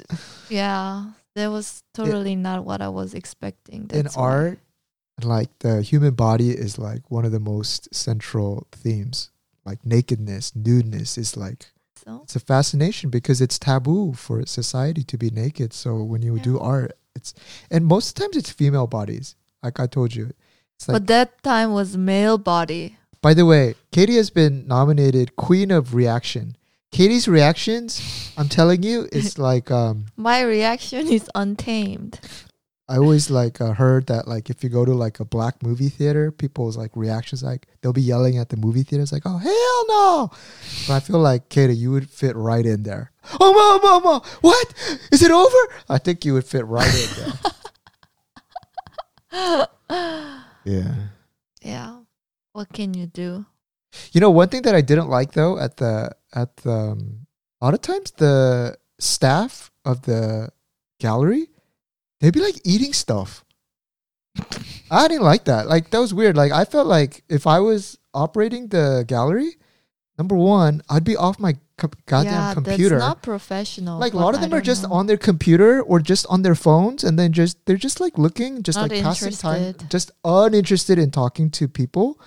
[0.47, 1.05] yeah,
[1.35, 3.89] that was totally not what I was expecting.
[3.91, 4.21] in why.
[4.23, 4.59] art,
[5.21, 9.29] like the human body is like one of the most central themes.
[9.65, 11.67] Like nakedness, nudeness is like
[12.03, 15.71] so it's a fascination because it's taboo for society to be naked.
[15.73, 17.33] So when you do art, it's
[17.69, 19.35] and most times it's female bodies.
[19.61, 20.31] Like I told you,
[20.75, 20.95] it's like.
[20.95, 22.97] but that time was male body.
[23.21, 26.55] by the way, Katie has been nominated Queen of Reaction.
[26.91, 32.19] Katie's reactions, I'm telling you, it's like um, My reaction is untamed.
[32.91, 35.87] I always like uh, heard that like if you go to like a black movie
[35.87, 39.01] theater, people's like reactions like they'll be yelling at the movie theater.
[39.01, 40.29] It's like, oh hell no!
[40.85, 43.13] But I feel like Katie, you would fit right in there.
[43.39, 44.73] Oh mama, mama, what?
[45.09, 45.57] Is it over?
[45.87, 47.09] I think you would fit right in
[49.31, 49.67] there.
[50.65, 50.95] yeah.
[51.61, 51.99] Yeah.
[52.51, 53.45] What can you do?
[54.11, 57.27] You know, one thing that I didn't like though at the at the um,
[57.61, 60.49] a lot of times the staff of the
[60.99, 61.47] gallery
[62.21, 63.43] they'd be like eating stuff.
[64.89, 65.67] I didn't like that.
[65.67, 66.37] Like that was weird.
[66.37, 69.57] Like I felt like if I was operating the gallery,
[70.17, 72.97] number one, I'd be off my co- goddamn yeah, computer.
[72.97, 73.99] That's not professional.
[73.99, 74.93] like a lot of I them are just know.
[74.93, 78.63] on their computer or just on their phones, and then just they're just like looking,
[78.63, 82.19] just Not like passing time, just uninterested in talking to people.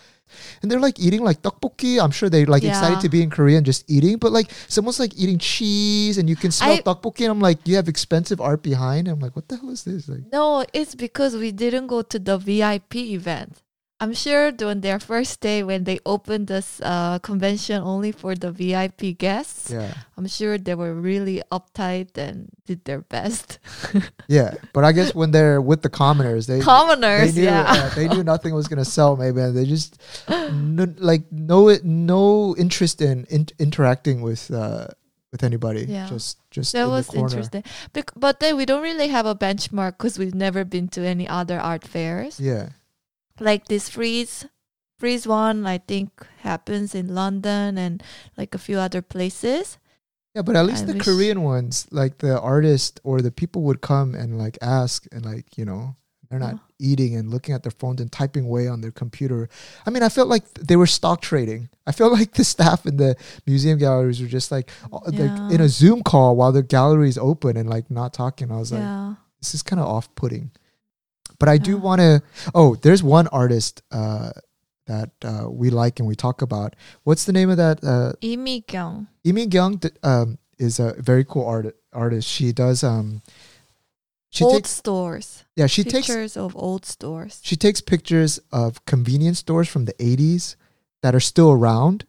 [0.62, 2.02] And they're like eating like tteokbokki.
[2.02, 5.00] I'm sure they're like excited to be in Korea and just eating, but like someone's
[5.00, 8.40] like eating cheese and you can smell I- tteokbokki, and I'm like, you have expensive
[8.40, 9.08] art behind.
[9.08, 10.08] I'm like, what the hell is this?
[10.08, 13.62] Like, No, it's because we didn't go to the VIP event.
[14.00, 18.50] I'm sure during their first day when they opened this uh, convention only for the
[18.50, 23.60] VIP guests, yeah, I'm sure they were really uptight and did their best.
[24.28, 24.54] yeah.
[24.72, 27.64] But I guess when they're with the commoners, they Commoners, they knew yeah.
[27.66, 29.16] uh, they knew nothing was gonna sell.
[29.16, 29.96] Maybe and they just
[30.28, 34.88] no, like no no interest in, in interacting with uh,
[35.34, 35.84] with anybody.
[35.88, 36.08] Yeah.
[36.08, 37.64] Just just that in was interesting.
[37.92, 41.26] Bec- but then we don't really have a benchmark because we've never been to any
[41.26, 42.38] other art fairs.
[42.38, 42.68] Yeah,
[43.40, 44.46] Like this Frieze,
[44.98, 48.02] Frieze one, I think happens in London and
[48.36, 49.78] like a few other places.
[50.34, 50.42] yeah.
[50.42, 54.14] But at least I the Korean ones, like the artist or the people would come
[54.14, 55.96] and like ask and like you know
[56.30, 56.90] they're not Yeah.
[56.92, 59.48] eating and looking at their phones and typing away on their computer.
[59.86, 61.68] I mean, I felt like they were stock trading.
[61.86, 63.14] I felt like the staff in the
[63.46, 67.18] museum galleries were just like, uh, like in a Zoom call while the gallery is
[67.18, 68.50] open and like not talking.
[68.50, 70.50] I was like, this is kind of off putting.
[71.44, 71.76] But I do Yeah.
[71.88, 72.22] want to.
[72.54, 74.30] Oh, there's one artist uh,
[74.86, 76.74] that uh, we like and we talk about.
[77.04, 77.84] What's the name of that?
[77.84, 79.08] Uh, Lee Mi-kyung.
[79.24, 82.28] Lee Min-kyung um, is a very cool art- artist.
[82.28, 82.82] She does.
[82.82, 83.20] Um,
[84.30, 84.70] she old takes.
[84.70, 85.44] stores.
[85.54, 86.06] Yeah, she takes.
[86.08, 87.40] Pictures of old stores.
[87.44, 90.56] She takes pictures of convenience stores from the 80s
[91.02, 92.06] that are still around.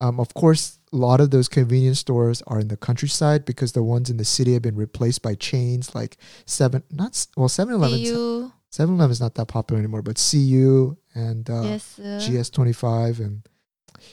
[0.00, 3.82] Um, of course, a lot of those convenience stores are in the countryside because the
[3.84, 8.50] ones in the city have been replaced by chains like seven, not well, Seven Eleven.
[8.72, 12.00] Seven Eleven is not that popular anymore, but CU and uh, yes.
[12.26, 13.42] GS twenty five and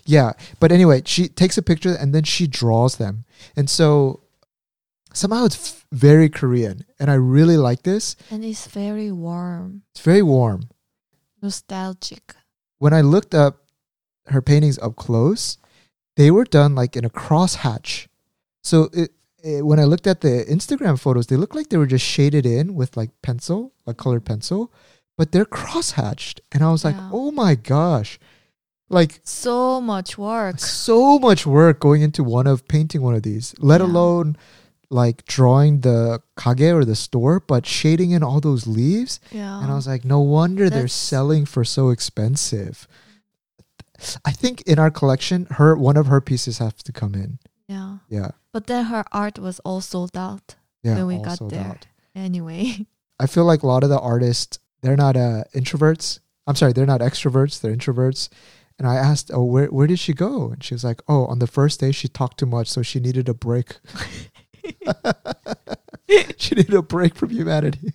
[0.06, 0.34] yeah.
[0.60, 3.24] But anyway, she takes a picture and then she draws them,
[3.56, 4.22] and so
[5.14, 8.16] somehow it's f- very Korean, and I really like this.
[8.30, 10.70] And it's very warm, It's very warm.
[11.42, 12.36] nostalgic.
[12.80, 13.64] when I looked up
[14.28, 15.58] her paintings up close,
[16.18, 18.08] they were done like in a crosshatch.
[18.64, 19.12] So it,
[19.44, 22.46] it, when I looked at the Instagram photos, they looked like they were just shaded
[22.46, 24.72] in with like pencil, like colored pencil,
[25.18, 26.40] but they're crosshatched.
[26.52, 27.10] And I was like, Yeah.
[27.12, 28.20] oh my gosh.
[28.90, 30.60] Like So much work.
[30.60, 33.88] so much work going into one of painting one of these, let Yeah.
[33.88, 34.38] alone
[34.92, 39.20] like drawing the kage or the store, but shading in all those leaves.
[39.32, 39.62] Yeah.
[39.62, 42.88] And I was like, no wonder they're selling for so expensive.
[44.26, 47.38] I think in our collection, her one of her pieces have to come in.
[47.70, 47.98] Yeah.
[48.10, 50.96] Yeah, But then her art was all sold out yeah.
[50.96, 51.66] when we all got sold there.
[51.66, 51.88] out.
[52.16, 52.88] Anyway.
[53.20, 56.20] I feel like a lot of the artists, they're not uh, introverts.
[56.48, 57.62] I'm sorry, they're not extroverts.
[57.62, 58.30] They're introverts.
[58.80, 60.52] And I asked, oh, where where did she go?
[60.52, 63.00] And she was like, oh, on the first day she talked too much, so she
[63.00, 63.76] needed a break.
[66.38, 67.94] she needed a break from humanity,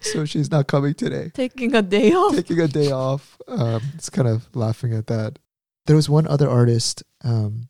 [0.00, 1.30] so she's not coming today.
[1.32, 2.34] Taking a day off.
[2.34, 3.38] taking a day off.
[3.46, 5.38] Um, it's kind of laughing at that.
[5.86, 7.04] There was one other artist.
[7.22, 7.68] Um,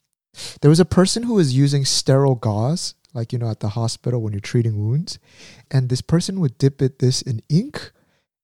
[0.61, 4.21] there was a person who was using sterile gauze, like you know, at the hospital
[4.23, 5.19] when you're treating wounds,
[5.71, 7.93] and this person would dip it this in ink,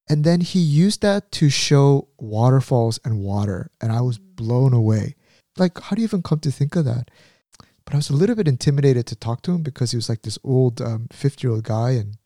[0.09, 5.14] and then he used that to show waterfalls and water, and I was blown away.
[5.57, 7.11] Like, how do you even come to think of that?
[7.85, 10.22] But I was a little bit intimidated to talk to him because he was like
[10.22, 12.16] this old um, fifty-year-old guy, and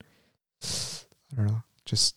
[0.62, 2.14] I don't know, just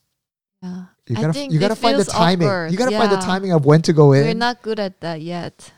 [0.62, 0.86] Yeah.
[1.08, 2.48] you gotta you gotta find the timing.
[2.48, 2.72] awkward.
[2.72, 4.24] You gotta find the timing of when to go in.
[4.26, 5.74] We're not good at that yet.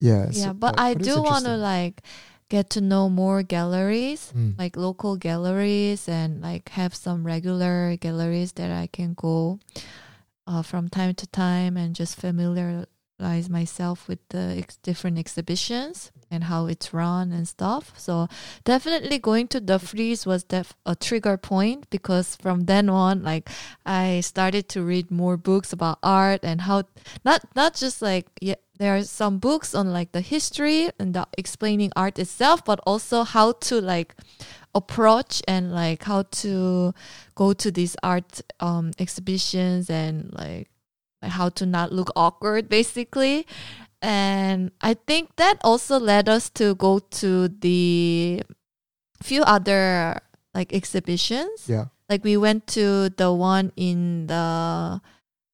[0.00, 2.02] Yeah, yeah, but I do want to like
[2.48, 4.58] get to know more galleries, Mm.
[4.58, 9.60] like local galleries, and like have some regular galleries that I can go
[10.46, 12.16] uh, from time to time and just
[13.20, 17.92] familiarize myself with the ex- different exhibitions and how it's run and stuff.
[17.96, 18.28] So
[18.64, 23.48] definitely going to the Frieze was def- a trigger point because from then on, like
[23.84, 26.84] I started to read more books about art and how
[27.24, 31.26] not not just like yeah there are some books on like the history and the
[31.36, 34.14] explaining art itself but also how to like
[34.74, 36.94] approach and like how to
[37.34, 40.70] go to these art um exhibitions and like
[41.21, 43.45] like how to not look awkward basically
[44.01, 48.41] and i think that also led us to go to the
[49.23, 50.19] few other
[50.53, 55.01] like exhibitions yeah, like we went to the one in the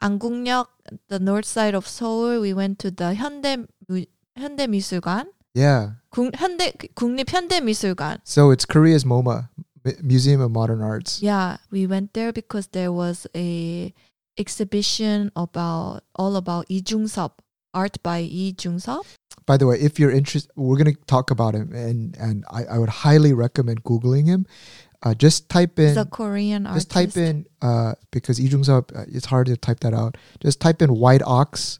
[0.03, 0.65] 안국역,
[1.09, 2.41] the north side of Seoul.
[2.41, 4.05] We went to the 현대 무-
[4.37, 5.91] 현대미술관, yeah.
[6.11, 8.19] 국, 현대 국립 현대미술관.
[8.23, 9.49] So it's Korea's MoMA,
[9.85, 11.21] M- Museum of Modern Arts.
[11.21, 13.93] Yeah, we went there because there was a
[14.38, 17.32] exhibition about all about Lee Jung-sub,
[17.74, 19.04] art by Lee Jung-sub.
[19.46, 22.78] By the way, if you're interested, we're gonna talk about him, and and I, I
[22.78, 24.46] would highly recommend googling him.
[25.02, 26.90] Uh, just type in a Korean artist.
[26.90, 30.16] just type in uh, because Lee Jung Sub, uh, it's hard to type that out.
[30.40, 31.78] Just type in white ox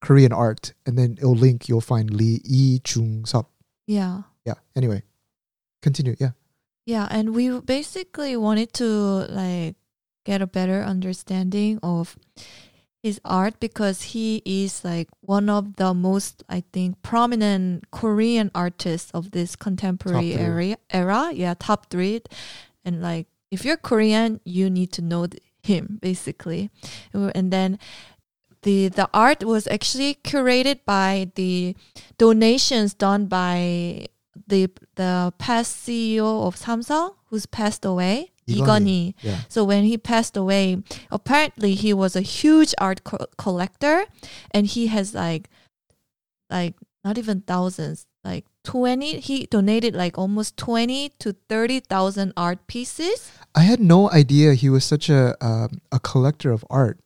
[0.00, 1.68] Korean art, and then it'll link.
[1.68, 3.50] You'll find Lee Yi Chung Sup.
[3.86, 4.22] Yeah.
[4.44, 4.54] Yeah.
[4.76, 5.02] Anyway,
[5.82, 6.14] continue.
[6.20, 6.30] Yeah.
[6.84, 9.74] Yeah, and we basically wanted to like
[10.26, 12.18] get a better understanding of
[13.02, 19.12] his art because he is like one of the most I think prominent Korean artists
[19.12, 21.30] of this contemporary era era.
[21.32, 22.22] Yeah, top 3
[22.84, 25.28] and like if you're Korean, you need to know
[25.62, 26.70] him basically.
[27.14, 27.78] And then
[28.62, 31.76] the the art was actually curated by the
[32.18, 34.08] donations done by
[34.48, 38.66] the the past CEO of Samsung who's passed away, Lee Lee Gun-hee.
[38.66, 39.14] Gun-hee.
[39.22, 39.38] Yeah.
[39.48, 44.04] So when he passed away, apparently he was a huge art co- collector,
[44.52, 45.48] and he has like,
[46.50, 49.20] like not even thousands, like twenty.
[49.20, 53.30] He donated like almost twenty to thirty thousand art pieces.
[53.54, 57.00] I had no idea he was such a um, a collector of art.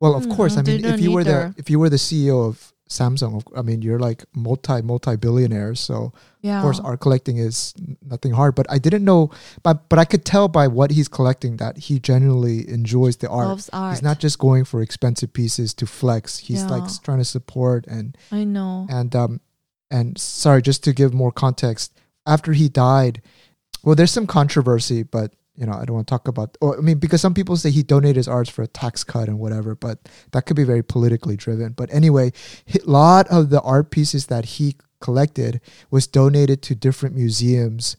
[0.00, 0.56] Well, of Mm, course.
[0.56, 3.82] I mean, if you were the if you were the CEO of Samsung, I mean,
[3.82, 8.54] you're like multi multi billionaires, So Yeah, of course, art collecting is nothing hard.
[8.54, 9.30] But I didn't know,
[9.64, 13.48] but but I could tell by what he's collecting that he genuinely enjoys the art.
[13.48, 13.94] loves art.
[13.94, 16.38] He's not just going for expensive pieces to flex.
[16.38, 16.86] He's like Yeah.
[16.86, 18.86] s- trying to support and I know.
[18.88, 19.40] and um
[19.90, 21.92] and sorry, just to give more context,
[22.24, 23.20] after he died,
[23.82, 26.56] well, there's some controversy, but you know, I don't want to talk about.
[26.60, 29.28] Or I mean, because some people say he donated his arts for a tax cut
[29.28, 31.72] and whatever, but that could be very politically driven.
[31.72, 32.32] But anyway,
[32.74, 37.96] a lot of the art pieces that he collected was donated to different museums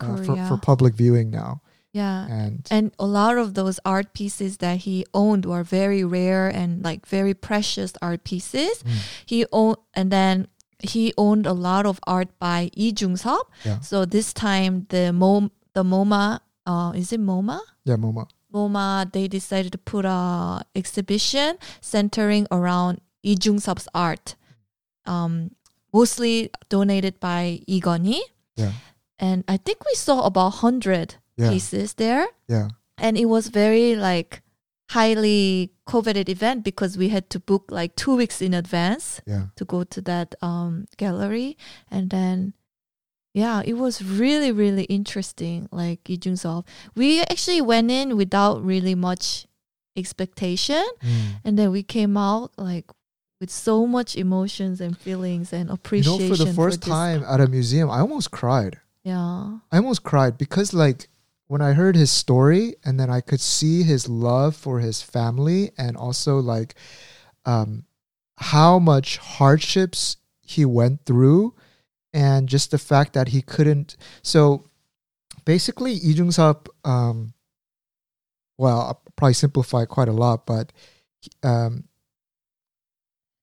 [0.00, 1.60] uh, for for public viewing now,
[1.92, 2.26] yeah.
[2.28, 6.82] and And a lot of those art pieces that he owned were very rare and
[6.82, 8.82] like very precious art pieces.
[8.82, 8.96] Mm.
[9.26, 10.48] He owned, and then
[10.80, 13.50] he owned a lot of art by Lee Jung Sop.
[13.64, 13.80] Yeah.
[13.80, 17.60] So this time the Mo, the MoMA, uh, is it MoMA?
[17.84, 18.26] yeah, MoMA.
[18.52, 24.36] MoMA, they decided to put a exhibition centering around Lee Jung Sop's art,
[25.06, 25.50] um,
[25.92, 28.24] mostly donated by Gun-hee.
[28.56, 28.72] Yeah,
[29.18, 32.68] And I think we saw about hundred yeah, pieces there yeah.
[32.96, 34.42] and it was very like
[34.90, 39.46] highly coveted event because we had to book like two weeks in advance Yeah.
[39.56, 41.56] to go to that um, gallery
[41.90, 42.54] and then
[43.34, 46.64] yeah it was really really interesting like Lee Jung Sop.
[46.94, 49.46] we actually went in without really much
[49.96, 51.40] expectation Mm.
[51.44, 52.86] and then we came out like
[53.40, 56.20] with so much emotions and feelings and appreciation.
[56.22, 58.78] You know, for the first this- time at a museum, I almost cried.
[59.04, 61.08] yeah I almost cried because like
[61.46, 65.70] when I heard his story and then I could see his love for his family
[65.76, 66.74] and also like
[67.44, 67.84] um
[68.38, 71.54] how much hardships he went through
[72.14, 74.64] and just the fact that he couldn't so
[75.44, 77.34] basically Lee Jung Sup um
[78.56, 80.72] well I'll probably simplify quite a lot but
[81.42, 81.84] um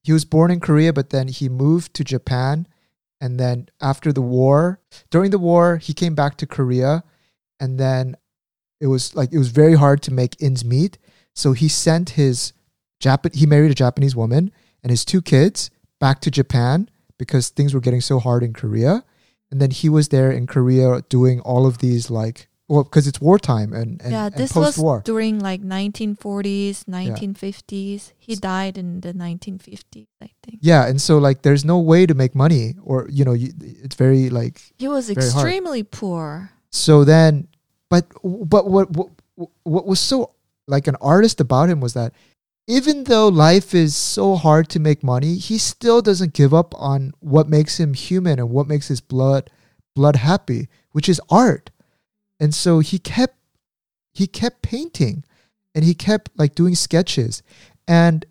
[0.03, 2.67] he was born in Korea but then he moved to Japan
[3.19, 4.79] and then after the war
[5.11, 7.03] during the war he came back to korea
[7.59, 8.15] and then
[8.81, 10.97] it was like it was very hard to make ends meet.
[11.35, 12.51] So he sent his
[12.99, 14.51] Japan he married a japanese woman
[14.83, 16.89] and his two kids back to japan
[17.21, 18.93] because things were getting so hard in korea
[19.51, 22.37] and then he was there in korea doing all of these like
[22.71, 28.13] well because it's wartime and, and, yeah, and this was post-war during like 1940s, 1950s.
[28.17, 30.59] He died in the 1950s, I think.
[30.61, 33.49] yeah and so like there's no way to make money or you know you,
[33.85, 35.33] it's very like He was Very hard.
[35.35, 36.51] extremely poor.
[36.71, 37.47] so then
[37.89, 39.09] but but what what
[39.63, 40.31] what was so
[40.67, 42.13] like an artist about him was that
[42.67, 47.11] even though life is so hard to make money he still doesn't give up on
[47.19, 49.49] what makes him human and what makes his blood
[49.95, 51.71] blood happy which is art.
[52.39, 53.37] And so he kept
[54.13, 55.23] he kept painting
[55.73, 57.41] and he kept like doing sketches.
[57.87, 58.25] And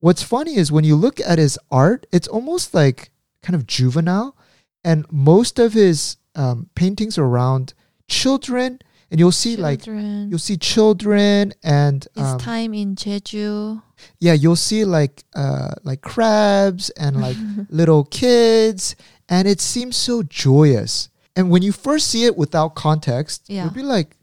[0.00, 3.10] what's funny is when you look at his art it's almost like
[3.42, 4.36] kind of juvenile.
[4.84, 7.74] And most of his um, paintings are around
[8.08, 13.82] children and you'll see like you'll see children and um, time in Jeju.
[14.20, 17.36] yeah you'll see like uh like crabs and like
[17.70, 18.94] little kids
[19.28, 23.64] and it seems so joyous and when you first see it without context Yeah.
[23.64, 24.16] you'll be like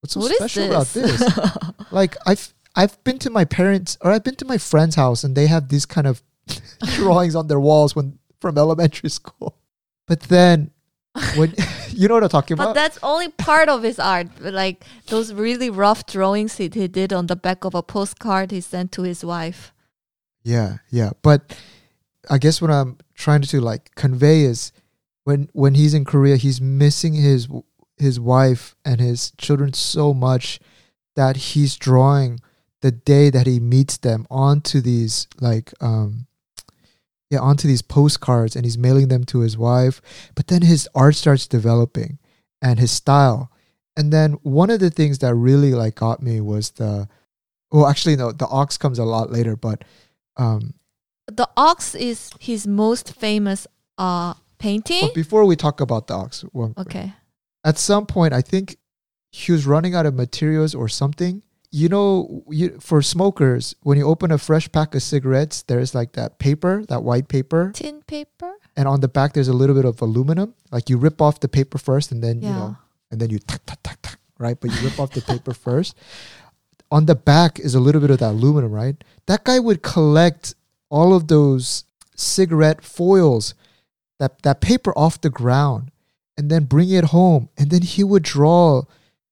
[0.00, 1.18] what's so What special about this?
[1.18, 1.38] this
[1.90, 5.34] like i've i've been to my parents or i've been to my friend's house and
[5.34, 6.22] they have these kind of
[6.94, 9.56] drawings on their walls when from elementary school
[10.06, 10.70] but then
[11.36, 11.54] when
[11.90, 14.28] you know what i'm talking But about But that's only part of his art.
[14.40, 18.60] Like those really rough drawings he, he did on the back of a postcard he
[18.60, 19.72] sent to his wife.
[20.44, 21.10] Yeah, yeah.
[21.22, 21.58] But
[22.30, 24.72] I guess what I'm trying to like convey is
[25.24, 27.48] when when he's in Korea, he's missing his
[27.96, 30.60] his wife and his children so much
[31.16, 32.38] that he's drawing
[32.80, 36.27] the day that he meets them onto these like um
[37.30, 40.00] yeah, onto these postcards and he's mailing them to his wife.
[40.34, 42.18] But then his art starts developing
[42.62, 43.50] and his style.
[43.96, 47.08] And then one of the things that really like got me was the
[47.70, 49.84] well actually no, the ox comes a lot later, but
[50.36, 50.74] um
[51.26, 53.66] The ox is his most famous
[53.98, 55.00] uh painting.
[55.02, 57.12] but before we talk about the ox, one Okay.
[57.64, 58.76] at some point I think
[59.32, 61.42] he was running out of materials or something.
[61.70, 66.12] You know, you, for smokers, when you open a fresh pack of cigarettes, there's like
[66.12, 68.54] that paper, that white paper, Tin paper.
[68.74, 70.54] and on the back there's a little bit of aluminum.
[70.72, 72.76] Like you rip off the paper first, and then you know,
[73.10, 74.58] and then you tuck tuck tuck tuck, right?
[74.58, 75.94] But you rip off the paper first.
[76.90, 78.96] On the back is a little bit of that aluminum, right?
[79.26, 80.54] That guy would collect
[80.88, 81.84] all of those
[82.16, 83.52] cigarette foils,
[84.18, 85.90] that that paper off the ground,
[86.38, 88.84] and then bring it home, and then he would draw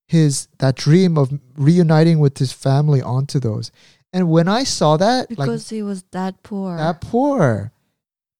[0.07, 3.71] his that dream of reuniting with his family onto those.
[4.13, 6.77] And when I saw that, like Because he was that poor.
[6.77, 7.73] that poor.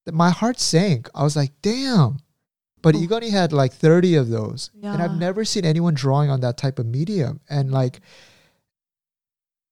[0.05, 1.09] That my heart sank.
[1.13, 2.19] I was like, damn.
[2.81, 2.99] But Oh.
[2.99, 4.69] Lee Gun-hee had like 30 of those.
[4.81, 7.41] And I've never seen anyone drawing on that type of medium.
[7.49, 7.99] And like,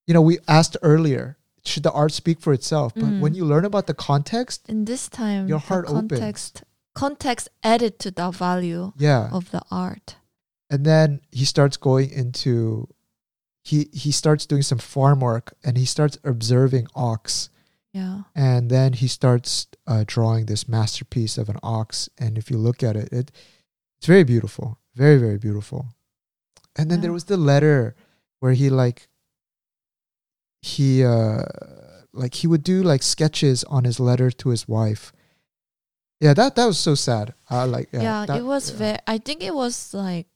[0.06, 2.92] you know, we asked earlier, should the art speak for itself?
[2.94, 3.20] But Mm.
[3.20, 6.10] when you learn about the context, In this time, Your heart opens.
[6.20, 6.62] context
[6.94, 9.28] context added to the value yeah.
[9.32, 10.16] of the art.
[10.70, 12.88] And then he starts going into
[13.62, 17.50] he he starts doing some farm work and he starts observing ox.
[17.92, 18.24] Yeah.
[18.34, 22.82] and then he starts uh, drawing this masterpiece of an ox and if you look
[22.82, 23.32] at it, it
[23.96, 25.86] it's very beautiful very very beautiful
[26.76, 27.94] and then there was the letter
[28.40, 29.08] where he like
[30.60, 31.42] he uh
[32.12, 35.12] like he would do like sketches on his letter to his wife
[36.20, 38.76] yeah that that was so sad i like yeah, Yeah, that- it was yeah.
[38.76, 40.26] very I think it was like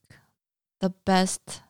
[0.81, 1.63] the best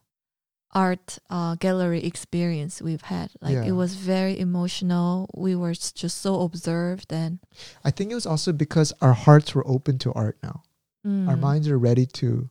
[0.72, 3.30] art uh, gallery experience we've had.
[3.40, 3.64] Like Yeah.
[3.64, 5.28] it was very emotional.
[5.34, 7.40] We were just so observed and
[7.84, 10.62] i think it was also because our hearts were open to art now
[11.04, 12.50] our Mm, minds are ready to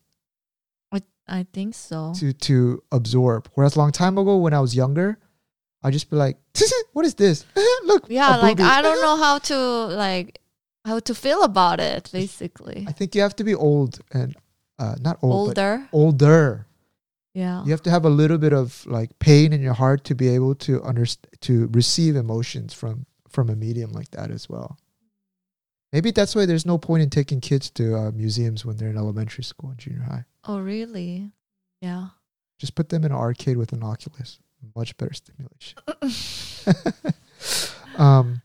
[0.92, 2.14] I I think so.
[2.20, 3.48] to to absorb.
[3.54, 5.20] Whereas a long time ago when I was younger,
[5.84, 6.38] I'd just be like,
[6.94, 7.46] "What is this?
[7.86, 8.60] Look, Yeah, like.
[8.60, 9.58] I don't know how to
[10.06, 10.42] like
[10.84, 12.86] how to feel about it basically.
[12.90, 14.36] I think you have to be old and
[14.80, 15.88] uh, not old, Older.
[15.92, 16.66] older.
[17.34, 17.64] Yeah.
[17.64, 20.30] You have to have a little bit of like pain in your heart to be
[20.30, 24.80] able to understand to receive emotions from from a medium like that as well.
[25.94, 28.98] Maybe that's why there's no point in taking kids to uh, museums when they're in
[28.98, 30.26] elementary school and junior high.
[30.46, 31.32] Oh really?
[31.82, 32.08] Yeah.
[32.58, 34.40] Just put them in an arcade with an Oculus.
[34.76, 35.80] Much better stimulation.
[37.98, 38.42] um,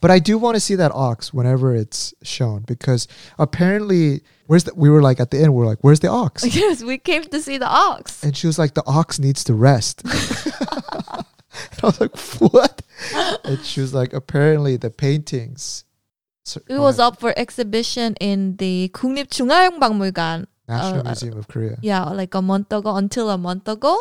[0.00, 3.06] but I do want to see that ox whenever it's shown because
[3.38, 4.74] apparently, where's the?
[4.74, 7.22] We were like at the end, we are like, "Where's the ox?" yes, we came
[7.24, 8.22] to see the ox.
[8.22, 12.82] And she was like, "The ox needs to rest." and I was like, "What?"
[13.44, 15.84] And she was like, "Apparently, the paintings."
[16.44, 20.46] So, It was up for exhibition in the 국립중앙박물관.
[20.66, 21.78] National uh, Museum of Korea.
[21.82, 23.94] Yeah, like a month ago, until a month ago,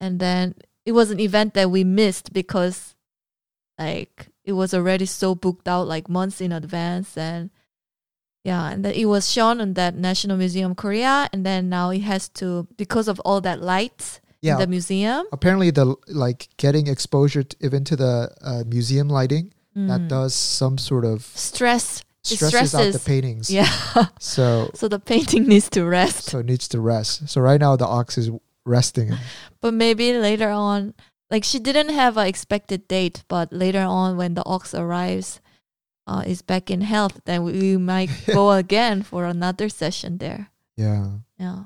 [0.00, 2.94] and then it was an event that we missed because,
[3.78, 7.49] like, it was already so booked out like months in advance, and
[8.43, 11.91] yeah, and then it was shown on that National Museum of Korea, and then now
[11.91, 14.53] it has to because of all that lights Yeah.
[14.53, 15.25] in the museum.
[15.31, 20.07] apparently, the like getting exposure to, even to the uh, museum lighting that Mm.
[20.09, 22.03] does some sort of stress.
[22.29, 23.49] It stresses out the paintings.
[23.49, 23.69] Yeah,
[24.19, 26.29] So so the painting needs to rest.
[26.29, 27.29] so it needs to rest.
[27.29, 28.29] So right now the ox is
[28.65, 29.13] resting.
[29.61, 30.93] But maybe later on,
[31.31, 35.39] like she didn't have an expected date, but later on when the ox arrives,
[36.05, 40.49] uh, is back in health, then we might go again for another session there.
[40.75, 41.23] Yeah.
[41.39, 41.63] Yeah.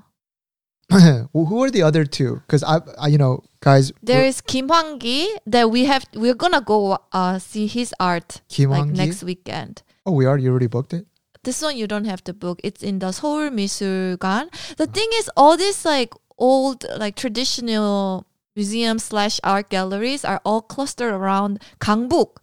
[1.33, 2.41] well, who are the other two?
[2.45, 3.91] Because I, I, you know, guys.
[4.03, 6.05] There is Kim Whanki that we have.
[6.13, 9.81] We're gonna go uh, see his art Kim like next weekend.
[10.05, 10.37] Oh, we are.
[10.37, 11.07] You already booked it.
[11.43, 12.61] This one you don't have to book.
[12.63, 14.53] It's in the Seoul Misurgan.
[14.77, 14.91] The oh.
[14.93, 21.13] thing is, all this like old like traditional museum slash art galleries are all clustered
[21.13, 22.37] around Gangbuk,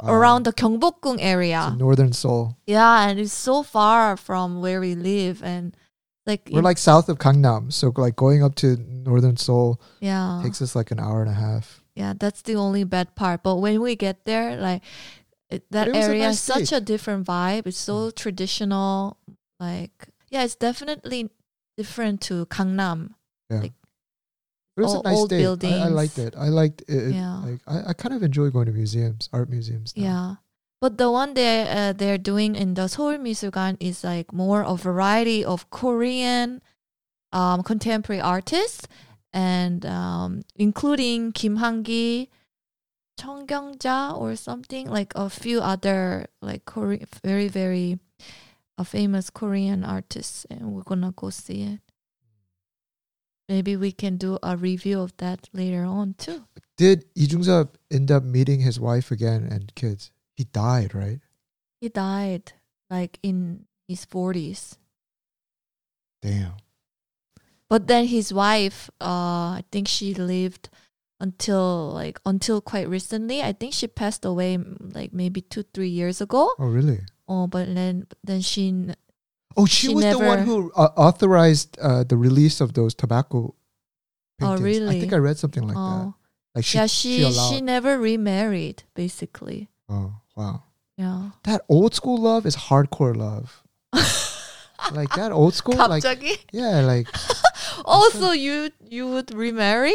[0.00, 0.08] Oh.
[0.08, 0.12] Ah.
[0.12, 1.74] around the Gyeongbokgung area.
[1.78, 2.56] Northern Seoul.
[2.66, 5.76] Yeah, and it's so far from where we live, and
[6.26, 10.60] like We're like south of Gangnam, so like going up to Northern Seoul yeah, takes
[10.60, 11.82] us like an hour and a half.
[11.94, 12.12] yeah.
[12.18, 13.42] That's the only bad part.
[13.42, 14.82] But when we get there, like
[15.48, 17.66] it, that it area nice is such a different vibe.
[17.66, 18.14] It's so mm.
[18.14, 19.16] traditional.
[19.60, 21.30] Like yeah, it's definitely
[21.78, 23.14] different to Gangnam.
[24.76, 25.38] It was a nice day.
[25.38, 25.74] Buildings.
[25.74, 26.34] I, I liked it.
[26.36, 27.14] I liked it.
[27.14, 27.38] Yeah.
[27.38, 29.96] Like, I, I kind of enjoy going to museums, art museums.
[29.96, 30.02] Now.
[30.04, 30.34] Yeah.
[30.80, 34.76] But the one they uh, they're doing in the Seoul Museum is like more a
[34.76, 36.60] variety of Korean
[37.32, 38.86] um, contemporary artists,
[39.32, 42.28] and um, including Kim Whanki,
[43.18, 47.98] Chun Kyung-ja, or something like a few other like Korean, very very
[48.76, 51.80] uh, famous Korean artists, and we're gonna go see it.
[53.48, 56.44] Maybe we can do a review of that later on too.
[56.76, 60.10] Did Lee Jung end up meeting his wife again and kids?
[60.36, 61.20] He died, right?
[61.80, 62.52] He died
[62.90, 64.78] like in his forties.
[66.22, 66.54] Damn.
[67.68, 70.68] But then his wife, uh, I think she lived
[71.20, 73.42] until like until quite recently.
[73.42, 76.50] I think she passed away like maybe two three years ago.
[76.58, 77.00] Oh, really?
[77.28, 78.90] Oh, but then then she
[79.56, 82.94] Oh, she, she was never, the one who uh, authorized uh, the release of those
[82.94, 83.54] tobacco oh,
[84.38, 84.60] paintings.
[84.60, 84.96] Oh, really?
[84.96, 85.98] I think I read something like oh.
[85.98, 86.14] that.
[86.56, 89.68] Like she, yeah, she she, she, never remarried, basically.
[89.90, 90.62] Oh wow!
[90.96, 93.62] Yeah, that old school love is hardcore love.
[94.92, 96.02] like that old school, like
[96.52, 97.08] yeah, like.
[97.84, 99.94] also, you you would remarry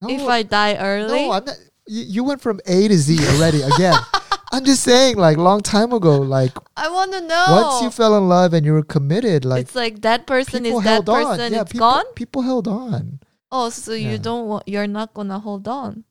[0.00, 1.26] no, if I die early.
[1.26, 1.58] No, I'm not.
[1.86, 3.98] You, you went from A to Z already again.
[4.50, 7.44] I'm just saying, like long time ago, like I want to know.
[7.50, 10.78] once you fell in love and you were committed, like it's like that person people
[10.78, 11.24] is that held on.
[11.36, 11.52] person.
[11.52, 12.04] Yeah, it's people, gone.
[12.14, 13.20] people held on.
[13.52, 14.12] Oh, so Yeah.
[14.12, 14.66] you don't want.
[14.66, 16.04] You're not gonna hold on.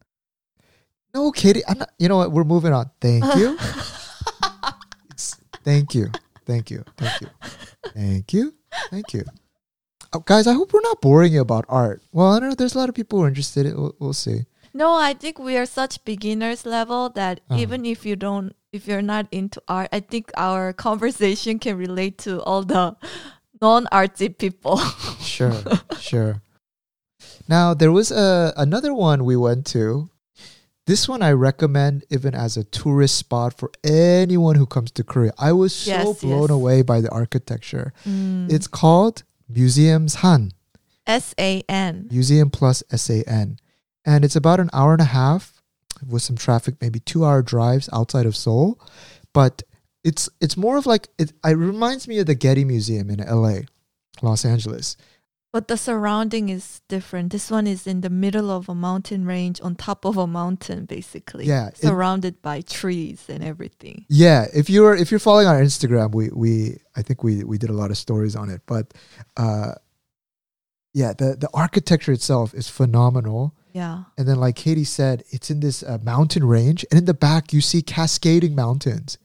[1.16, 1.64] No kidding.
[1.68, 1.90] I'm not.
[1.98, 2.32] You know what?
[2.32, 2.92] We're moving on.
[3.02, 3.58] Thank you.
[5.64, 6.12] Thank you.
[6.46, 6.84] Thank you.
[6.98, 7.28] Thank you.
[7.94, 8.54] Thank you.
[8.90, 9.24] Thank you.
[10.14, 12.02] Oh, guys, I hope we're not boring you about art.
[12.14, 12.56] Well, I don't know.
[12.56, 13.66] There's a lot of people who are interested.
[13.76, 14.46] We'll, we'll see.
[14.78, 17.60] No, I think we are such beginners level that Uh-huh.
[17.60, 22.18] even if you don't, if you're not into art, I think our conversation can relate
[22.30, 22.94] to all the
[23.62, 24.78] non-artsy people.
[25.38, 25.54] Sure.
[26.00, 26.34] sure.
[27.48, 30.10] Now there was a another one we went to.
[30.86, 35.34] This one I recommend even as a tourist spot for anyone who comes to Korea.
[35.38, 36.58] I was so Yes, blown yes.
[36.60, 37.92] away by the architecture.
[38.06, 38.50] Mm.
[38.52, 40.54] It's called Museum San.
[41.06, 42.08] S A N.
[42.12, 43.58] Museum plus SAN.
[44.08, 45.62] And it's about an hour and a half
[46.10, 48.80] with some traffic, maybe two hour drives outside of Seoul.
[49.34, 49.62] But
[50.04, 53.60] it's it's more of like it, it reminds me of the Getty Museum in LA,
[54.22, 54.96] Los Angeles.
[55.54, 57.32] But the surrounding is different.
[57.32, 60.86] This one is in the middle of a mountain range on top of a mountain,
[60.86, 61.46] basically.
[61.46, 64.06] Yeah, it- Surrounded by trees and everything.
[64.08, 67.70] Yeah, if you're if you're following our Instagram, we we I think we we did
[67.70, 68.62] a lot of stories on it.
[68.66, 68.94] But
[69.36, 69.74] uh
[70.94, 73.54] yeah, the the architecture itself is phenomenal.
[73.78, 74.06] Yeah.
[74.18, 77.54] And then like Katie said, it's in this uh, mountain range and in the back
[77.54, 79.20] you see cascading mountains.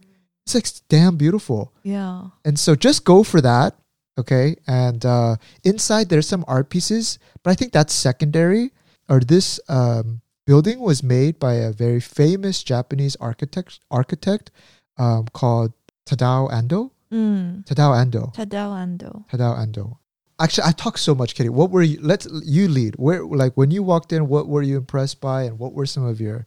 [0.44, 1.72] It's like damn beautiful.
[1.82, 2.24] Yeah.
[2.44, 3.76] And so just go for that.
[4.18, 4.56] Okay.
[4.66, 8.72] And uh, inside there's some art pieces, but I think that's secondary.
[9.08, 14.50] Or this um, building was made by a very famous Japanese architect architect
[14.98, 15.72] um, called
[16.04, 16.90] Tadao Ando.
[17.10, 17.64] Mm.
[17.64, 18.34] Tadao Ando.
[18.34, 19.24] Tadao Ando.
[19.30, 19.96] Tadao Ando.
[20.42, 21.48] Actually, I talk so much, Kitty.
[21.50, 21.98] What were you?
[22.02, 22.26] Let's
[22.56, 22.96] you lead.
[22.96, 26.04] Where, like, when you walked in, what were you impressed by, and what were some
[26.04, 26.46] of your?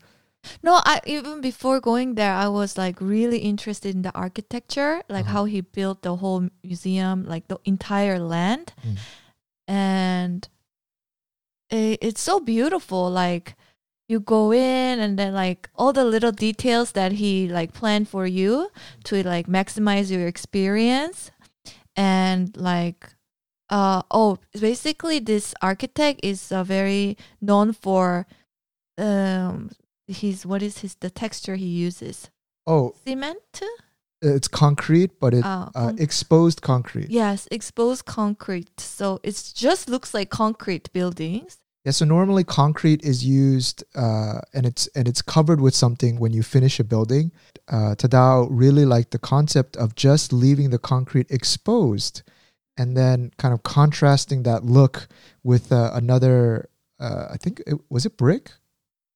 [0.61, 5.25] No, I even before going there, I was like really interested in the architecture, like
[5.25, 5.33] Uh-huh.
[5.37, 8.97] how he built the whole museum, like the entire land, Mm.
[9.67, 10.49] and
[11.71, 13.09] it, it's so beautiful.
[13.09, 13.55] Like
[14.07, 18.27] you go in, and then like all the little details that he like planned for
[18.27, 18.69] you
[19.05, 21.31] to like maximize your experience,
[21.95, 23.14] and like.
[23.69, 24.37] Uh oh!
[24.59, 28.27] Basically, this architect is uh, very known for
[28.97, 29.71] um
[30.07, 32.29] his what is his the texture he uses
[32.67, 33.61] Oh, cement
[34.21, 37.09] it's concrete, but it oh, uh, con- exposed concrete.
[37.09, 43.23] yes exposed concrete so it just looks like concrete buildings Yeah, so normally concrete is
[43.23, 47.31] used, uh, and it's and it's covered with something when you finish a building.
[47.67, 52.23] Uh, Tadao really liked the concept of just leaving the concrete exposed,
[52.77, 55.07] and then kind of contrasting that look
[55.43, 56.69] with uh, another.
[56.99, 58.51] Uh, I think it, was it brick,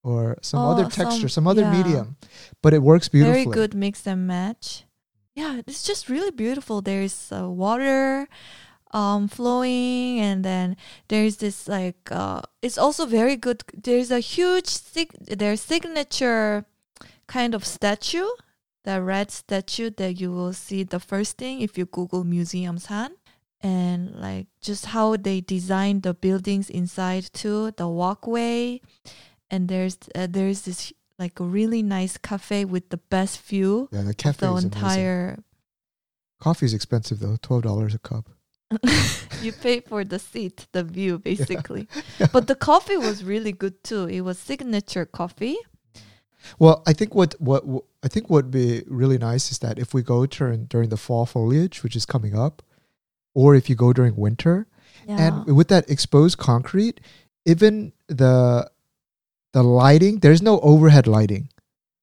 [0.03, 1.71] or some Oh, other texture, some, other yeah.
[1.71, 2.17] medium,
[2.61, 3.43] but it works beautifully.
[3.45, 4.83] very good mix and match
[5.35, 8.27] yeah it's just really beautiful there's uh, water
[8.91, 10.75] um flowing and then
[11.07, 16.65] there's this like uh it's also very good there's a huge sig- their signature
[17.27, 18.27] kind of statue
[18.83, 23.11] the red statue that you will see the first thing if you google Museum San
[23.61, 28.81] and like just how they designed the buildings inside too the walkway.
[29.51, 33.89] And there's uh, there's this like a really nice cafe with the best view.
[33.91, 34.71] Yeah, the cafe the is amazing.
[34.71, 35.39] entire
[36.39, 38.29] Coffee is expensive though, twelve dollars a cup.
[39.41, 41.87] you pay for the seat the view basically.
[42.31, 44.05] But the coffee was really good too.
[44.05, 45.57] It was signature coffee.
[46.57, 49.93] Well, I think what what what- I think would be really nice is that if
[49.93, 52.61] we go during during the fall foliage, which is coming up,
[53.39, 54.55] or if you go during winter,
[55.07, 56.97] yeah and with that exposed concrete,
[57.45, 57.73] even
[58.21, 58.69] the
[59.53, 61.45] the lighting, there's no overhead lighting.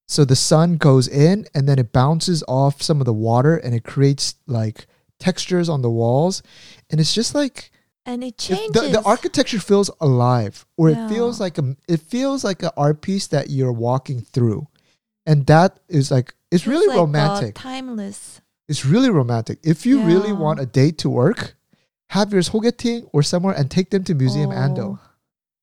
[0.09, 3.75] So the sun goes in and then it bounces off some of the water and
[3.75, 4.87] it creates like
[5.19, 6.43] textures on the walls.
[6.91, 7.71] And it's just like
[8.05, 8.73] and it changes.
[8.73, 11.07] the, the architecture feels alive or Yeah.
[11.07, 14.67] it feels like a it feels like an art piece that you're walking through.
[15.27, 17.55] And that is like it's really like, uh, romantic.
[17.57, 18.41] timeless.
[18.68, 19.60] It's really romantic.
[19.64, 20.40] If you really Yeah.
[20.40, 21.56] want a date to work,
[22.10, 24.56] have your 소개팅 or somewhere and take them to Museum Oh.
[24.56, 25.00] Ando.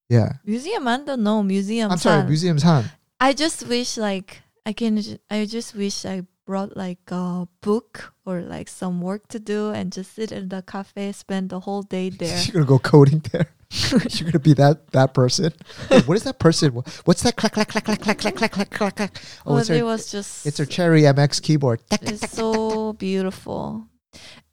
[0.08, 0.38] Yeah.
[0.44, 1.90] Museum Ando, no museum.
[1.90, 2.28] I'm sorry, San.
[2.28, 2.90] Museum Han.
[3.20, 5.00] I just wish like I can.
[5.00, 9.68] ju- I just wish I brought like a book or like some work to do
[9.70, 12.36] and just sit in the cafe, spend the whole day there.
[12.44, 13.48] You're gonna go coding there.
[13.91, 15.51] You're gonna be that that person.
[15.89, 16.71] Hey, what is that person?
[17.05, 19.21] What's that clack clack clack clack clack clack clack clack clack clack?
[19.45, 20.45] Oh, Well, it's it was just.
[20.45, 21.81] it's her Cherry MX keyboard.
[21.91, 23.87] It's so beautiful.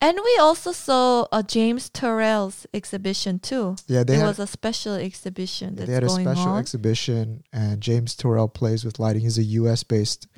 [0.01, 3.77] And we also saw a James Turrell's exhibition too.
[3.87, 6.59] Yeah, they it had, was a special exhibition yeah, they had a special on.
[6.59, 9.21] exhibition, and James Turrell plays with lighting.
[9.21, 9.83] He's a U.S.
[9.85, 10.29] based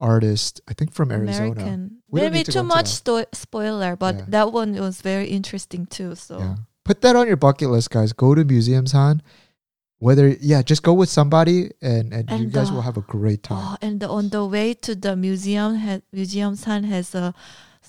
[0.00, 1.50] artist, I think from Arizona.
[1.52, 2.02] American.
[2.08, 2.90] We Maybe to too much that.
[2.90, 4.24] sto- spoiler, but Yeah.
[4.28, 6.14] that one was very interesting too.
[6.14, 6.54] So Yeah.
[6.88, 8.14] Put that on your bucket list, guys.
[8.14, 9.20] Go to Museum San.
[9.98, 13.42] Whether yeah, just go with somebody, and and, you guys uh, will have a great
[13.42, 13.60] time.
[13.60, 17.32] Oh, and the, on the way to the museum, ha- Museum San has uh,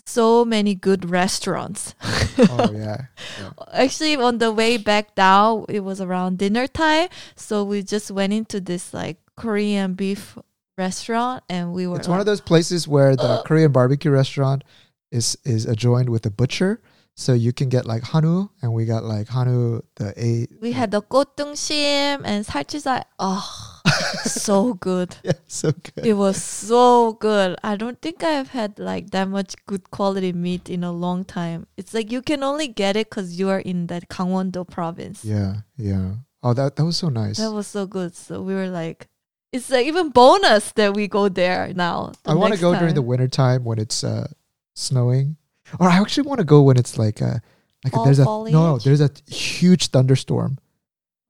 [0.05, 1.95] so many good restaurants.
[2.39, 3.05] oh yeah,
[3.71, 8.33] Actually, on the way back down, it was around dinner time, so we just went
[8.33, 10.37] into this like Korean beef
[10.77, 11.95] restaurant, and we were.
[11.95, 14.65] it's one of those places where the Korean barbecue restaurant
[15.09, 16.81] is is adjoined with a butcher,
[17.19, 20.47] so you can get like hanu, and we got like hanu the a.
[20.61, 23.03] We had the gottungshim and salchisa.
[23.19, 23.81] Oh,
[24.23, 25.17] so good.
[25.21, 26.05] Yeah, so good.
[26.05, 27.57] It was so good.
[27.61, 31.67] I don't think I've had like that much good quality meat in a long time.
[31.75, 35.25] It's like you can only get it because you are in that Gangwon-do province.
[35.25, 36.23] Yeah, yeah.
[36.41, 37.35] Oh, that that was so nice.
[37.35, 38.15] That was so good.
[38.15, 39.09] So we were like,
[39.51, 42.13] it's like even bonus that we go there now.
[42.25, 42.79] I want to go time.
[42.79, 44.31] during the winter time when it's uh,
[44.73, 45.35] snowing
[45.79, 47.39] or I actually want to go when it's like uh
[47.83, 50.57] like Fall there's a no, no, there's a huge thunderstorm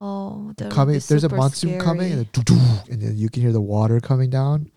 [0.02, 1.00] Oh, coming.
[1.08, 2.46] there's a monsoon coming, and, scary.
[2.46, 4.72] then doo-doo, and then you can hear the water coming down.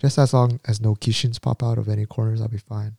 [0.00, 2.96] Just as long as no kishins pop out of any corners, I'll be fine.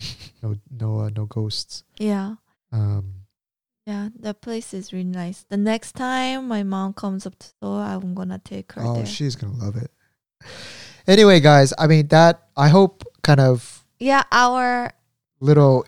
[0.42, 1.82] No, no, uh, no ghosts.
[1.98, 2.36] yeah.
[2.72, 3.24] Um,
[3.86, 5.44] Yeah, that place is really nice.
[5.48, 9.06] The next time my mom comes up to Seoul, I'm gonna take her oh, there.
[9.06, 9.90] she's gonna love it.
[11.06, 12.48] Anyway, guys, I mean that.
[12.56, 14.92] I hope kind of yeah, our
[15.40, 15.86] little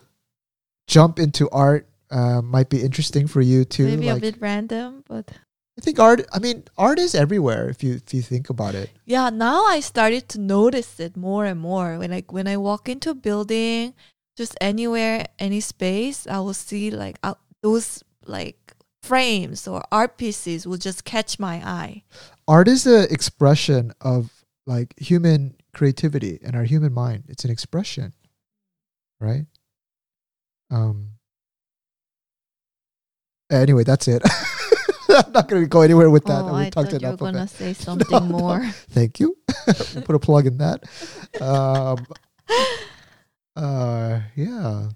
[0.87, 3.87] jump into art uh, might be interesting for you too.
[3.87, 5.31] maybe a bit random, but
[5.79, 6.27] I think art.
[6.33, 8.91] I mean, art is everywhere if you if you think about it.
[9.07, 11.99] yeah, now I started to notice it more and more.
[11.99, 13.95] When I when I walk into a building,
[14.37, 20.67] just anywhere, any space, I will see like uh, those like frames or art pieces
[20.67, 22.03] will just catch my eye.
[22.47, 24.31] Art is an expression of
[24.67, 27.25] like human creativity and our human mind.
[27.29, 28.12] It's an expression,
[29.21, 29.47] right?
[30.71, 31.11] Um.
[33.51, 34.23] Anyway, that's it.
[35.09, 36.43] I'm not going to go anywhere with that.
[36.45, 37.51] oh, we I talked thought you were gonna it.
[37.51, 38.39] say something no.
[38.39, 38.64] more.
[38.91, 39.37] Thank you.
[39.66, 40.85] we'll put a plug in that.
[41.41, 42.07] Um,
[43.57, 44.91] uh, yeah.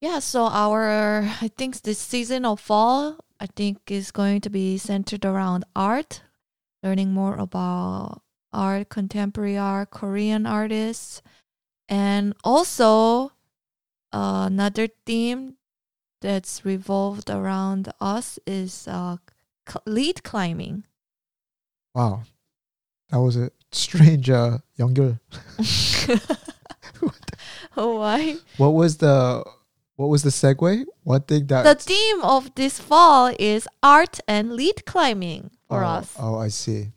[0.00, 4.78] Yeah, so our I think this season of fall I think is going to be
[4.78, 6.22] centered around art,
[6.82, 8.22] learning more about
[8.52, 11.22] art, contemporary art, Korean artists,
[11.88, 13.32] and also
[14.12, 15.56] uh, another theme
[16.20, 19.16] that's revolved around us is uh,
[19.68, 20.84] cl- lead climbing.
[21.94, 22.22] Wow.
[23.10, 25.18] That was a strange uh, 연결.
[27.76, 28.36] oh, why?
[28.56, 29.44] What was the
[29.96, 30.86] what was the segue?
[31.02, 35.88] One thing that The theme of this fall is art and lead climbing for oh,
[35.88, 36.14] us.
[36.18, 36.92] Oh, I see.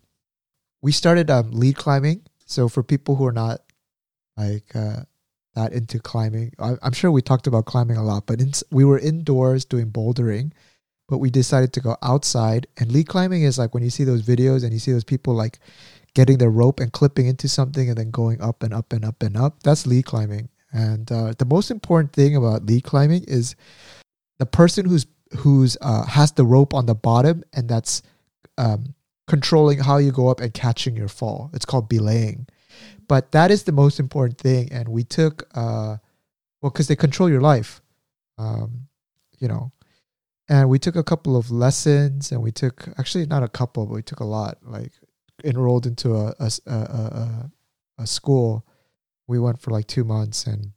[0.84, 2.23] We started um, lead climbing.
[2.45, 3.61] So for people who are not
[4.36, 5.03] like uh,
[5.55, 8.84] that into climbing, I, I'm sure we talked about climbing a lot, but in, we
[8.84, 10.51] were indoors doing bouldering,
[11.07, 12.67] but we decided to go outside.
[12.77, 15.34] And lead climbing is like when you see those videos and you see those people
[15.34, 15.59] like
[16.13, 19.23] getting their rope and clipping into something and then going up and up and up
[19.23, 19.63] and up.
[19.63, 20.49] That's lead climbing.
[20.73, 23.55] And uh, the most important thing about lead climbing is
[24.38, 25.05] the person who's
[25.38, 28.03] who's uh, has the rope on the bottom and that's
[28.57, 28.93] um,
[29.34, 31.49] controlling how you go up and catching your fall.
[31.55, 32.45] It's called belaying.
[33.07, 34.71] But that is the most important thing.
[34.71, 35.97] And we took, uh,
[36.61, 37.81] well, because they control your life,
[38.38, 38.89] um,
[39.39, 39.71] you know.
[40.47, 43.95] And we took a couple of lessons, and we took actually not a couple, but
[43.95, 44.59] we took a lot.
[44.61, 44.91] Like
[45.43, 47.51] enrolled into a a, a, a,
[48.03, 48.67] a school.
[49.25, 50.73] We went for like two months, and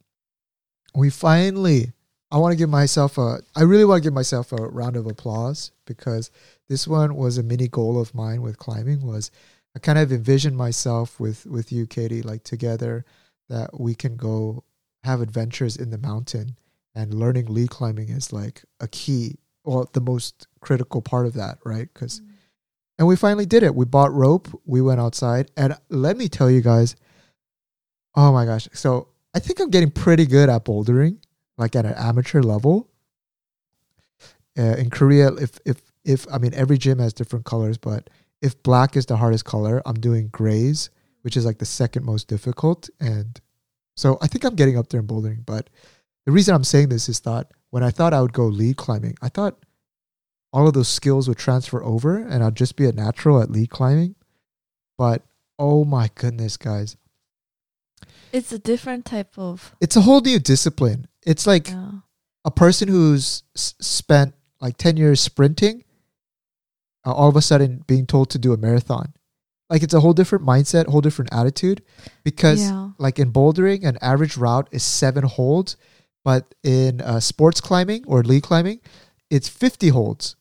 [0.95, 1.93] we finally
[2.31, 3.41] I want to give myself a.
[3.55, 6.31] I really want to give myself a round of applause because
[6.69, 9.07] this one was a mini goal of mine with climbing.
[9.07, 9.31] Was
[9.75, 13.05] I kind of envisioned myself with with you, Katie, like together
[13.49, 14.65] that we can go
[15.05, 16.57] have adventures in the mountain
[16.97, 21.59] and learning lead climbing is like a key or the most critical part of that,
[21.65, 21.89] right?
[21.93, 22.23] Because
[22.99, 23.75] and we finally did it.
[23.75, 24.49] We bought rope.
[24.65, 26.97] We went outside, and let me tell you guys.
[28.15, 28.69] Oh my gosh!
[28.73, 31.19] So I think I'm getting pretty good at bouldering,
[31.59, 32.89] like at an amateur level.
[34.59, 38.09] Uh, in Korea, if if if I mean every gym has different colors, but
[38.43, 40.91] if black is the hardest color, I'm doing grays,
[41.23, 43.41] which is like the second most difficult, and
[43.97, 45.45] so I think I'm getting up there in bouldering.
[45.47, 45.71] But
[46.27, 49.17] the reason I'm saying this is that when I thought I would go lead climbing,
[49.23, 49.59] I thought
[50.53, 53.71] all of those skills would transfer over and I'd just be a natural at lead
[53.71, 54.15] climbing.
[54.99, 55.23] But
[55.59, 56.97] oh my goodness, guys,
[58.33, 59.75] It's a different type of.
[59.81, 61.09] it's a whole new discipline.
[61.25, 61.91] It's like Yeah.
[62.45, 65.85] a person who's s- spent like 10 years sprinting,
[67.07, 69.15] uh, all of a sudden being told to do a marathon.
[69.71, 71.83] Like it's a whole different mindset, whole different attitude
[72.25, 72.91] because yeah.
[72.99, 75.77] like in bouldering, an average route is seven holds,
[76.25, 78.81] but in uh, sports climbing or lead climbing,
[79.31, 80.37] it's 50 holds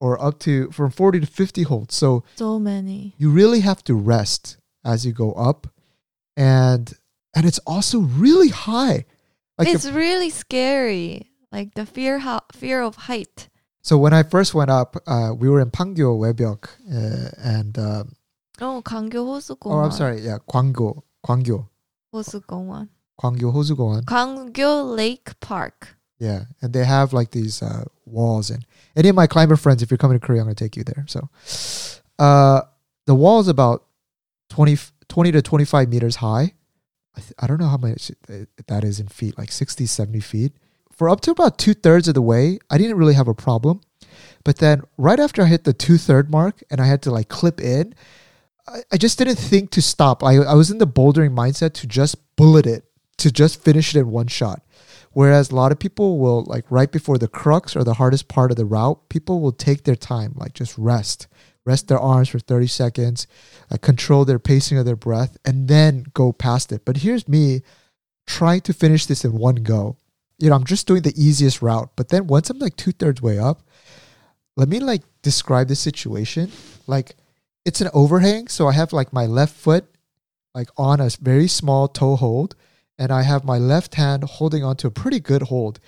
[0.00, 1.94] or up to from 40 to 50 holds.
[1.94, 3.14] So So many.
[3.18, 5.66] you really have to rest as you go up
[6.36, 6.92] and
[7.34, 9.04] and it's also really high.
[9.58, 11.30] Like it's really scary.
[11.52, 13.49] Like the fear, ho- fear of height.
[13.82, 18.12] So when I first went up, uh, we were in Pangyo Webyok, uh, and um,
[18.60, 19.72] oh, Gwangyo Hosugo.
[19.72, 20.20] Oh, I'm sorry.
[20.20, 21.66] Yeah, Gwangyo, Gwangyo
[22.14, 22.88] Hosugowan,
[23.20, 25.96] Gwangyo Hosugowan, Gwangyo Lake Park.
[26.18, 28.50] Yeah, and they have like these uh, walls.
[28.50, 30.84] And any of my climber friends, if you're coming to Korea, I'm gonna take you
[30.84, 31.06] there.
[31.08, 31.30] So,
[32.18, 32.60] uh,
[33.06, 33.86] the wall is about
[34.50, 34.76] 20,
[35.08, 36.52] 20 to 25 meters high.
[37.16, 38.12] I, th- I don't know how much
[38.66, 40.52] that is in feet, like 60, 70 feet.
[41.00, 43.80] For up to about two thirds of the way, I didn't really have a problem.
[44.44, 47.30] But then right after I hit the two third mark and I had to like
[47.30, 47.94] clip in,
[48.68, 50.22] I, I just didn't think to stop.
[50.22, 52.84] I, I was in the bouldering mindset to just bullet it,
[53.16, 54.60] to just finish it in one shot.
[55.12, 58.50] Whereas a lot of people will like right before the crux or the hardest part
[58.50, 61.28] of the route, people will take their time, like just rest,
[61.64, 63.26] rest their arms for 30 seconds,
[63.70, 66.84] like control their pacing of their breath, and then go past it.
[66.84, 67.62] But here's me
[68.26, 69.96] trying to finish this in one go.
[70.40, 71.90] You know, I'm just doing the easiest route.
[71.96, 73.62] But then once I'm like two thirds way up,
[74.56, 76.50] let me like describe the situation.
[76.86, 77.14] Like
[77.64, 79.84] it's an overhang, so I have like my left foot
[80.54, 82.56] like on a very small toe hold,
[82.98, 85.78] and I have my left hand holding onto a pretty good hold,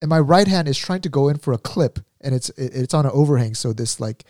[0.00, 2.94] and my right hand is trying to go in for a clip, and it's it's
[2.94, 4.24] on an overhang, so this like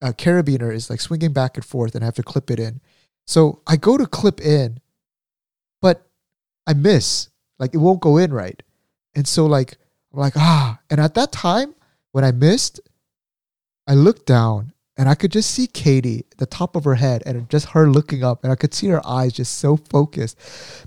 [0.00, 2.80] uh, carabiner is like swinging back and forth, and I have to clip it in.
[3.26, 4.80] So I go to clip in,
[5.80, 6.08] but
[6.66, 7.28] I miss.
[7.58, 8.62] Like it won't go in right,
[9.14, 9.76] and so like
[10.12, 11.74] I'm like ah, and at that time
[12.12, 12.80] when I missed,
[13.86, 17.48] I looked down and I could just see Katie, the top of her head, and
[17.48, 20.38] just her looking up, and I could see her eyes just so focused.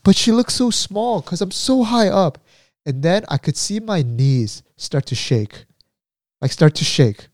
[0.04, 2.38] But she looked so small because I'm so high up.
[2.86, 5.66] And then I could see my knees start to shake,
[6.40, 7.30] like start to shake.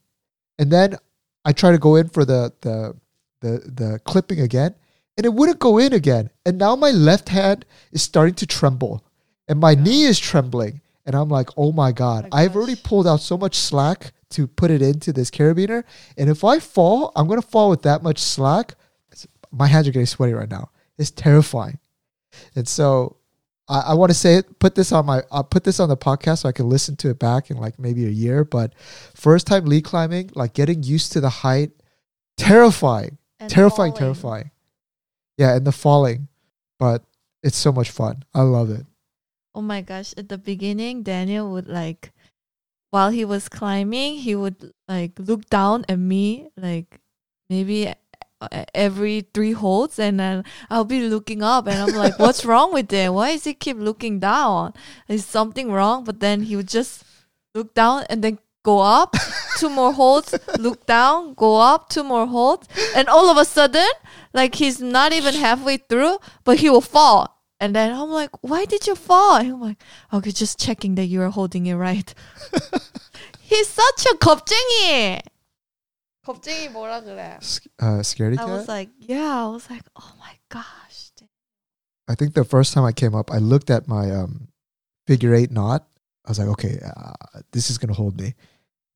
[0.57, 0.95] And then
[1.43, 2.95] I try to go in for the the
[3.41, 4.75] the the clipping again,
[5.17, 6.29] and it wouldn't go in again.
[6.45, 9.03] And now my left hand is starting to tremble,
[9.51, 10.81] and my knee is trembling.
[11.05, 14.47] And I'm like, oh my god, my I've already pulled out so much slack to
[14.47, 15.83] put it into this carabiner,
[16.17, 18.75] and if I fall, I'm gonna fall with that much slack.
[19.51, 20.69] My hands are getting sweaty right now.
[20.97, 21.79] It's terrifying.
[22.55, 23.17] And so
[23.67, 25.97] I, I want to say it, put this on my, I'll put this on the
[25.97, 28.45] podcast so I can listen to it back in like maybe a year.
[28.45, 28.73] But
[29.15, 31.71] first time lead climbing, like getting used to the height,
[32.37, 33.99] terrifying, And terrifying, falling.
[33.99, 34.51] terrifying.
[35.37, 36.27] Yeah, and the falling,
[36.79, 37.03] but
[37.43, 38.23] it's so much fun.
[38.33, 38.85] I love it.
[39.53, 40.13] Oh my gosh!
[40.15, 42.13] At the beginning, Daniel would like,
[42.89, 46.99] while he was climbing, he would like look down at me, like
[47.49, 47.93] maybe
[48.73, 52.93] every three holds, and then I'll be looking up, and I'm like, "What's wrong with
[52.93, 53.11] it?
[53.13, 54.73] Why is he keep looking down?
[55.07, 57.03] Is something wrong?" But then he would just
[57.53, 59.15] look down and then go up,
[59.57, 63.89] two more holds, look down, go up, two more holds, and all of a sudden,
[64.33, 67.40] like he's not even halfway through, but he will fall.
[67.60, 69.36] And then I'm like, why did you fall?
[69.36, 69.82] And I'm like,
[70.12, 72.12] okay, just checking that you are holding it right.
[73.40, 75.20] He's such a 겁쟁이.
[76.26, 77.38] 겁쟁이 뭐라 그래?
[77.40, 78.68] S- Uh, scaredy I was cat.
[78.68, 79.44] like, yeah.
[79.44, 81.12] I was like, oh my gosh.
[82.08, 84.48] I think the first time I came up, I looked at my um,
[85.06, 85.86] figure eight knot.
[86.24, 88.34] I was like, okay, uh, this is gonna hold me.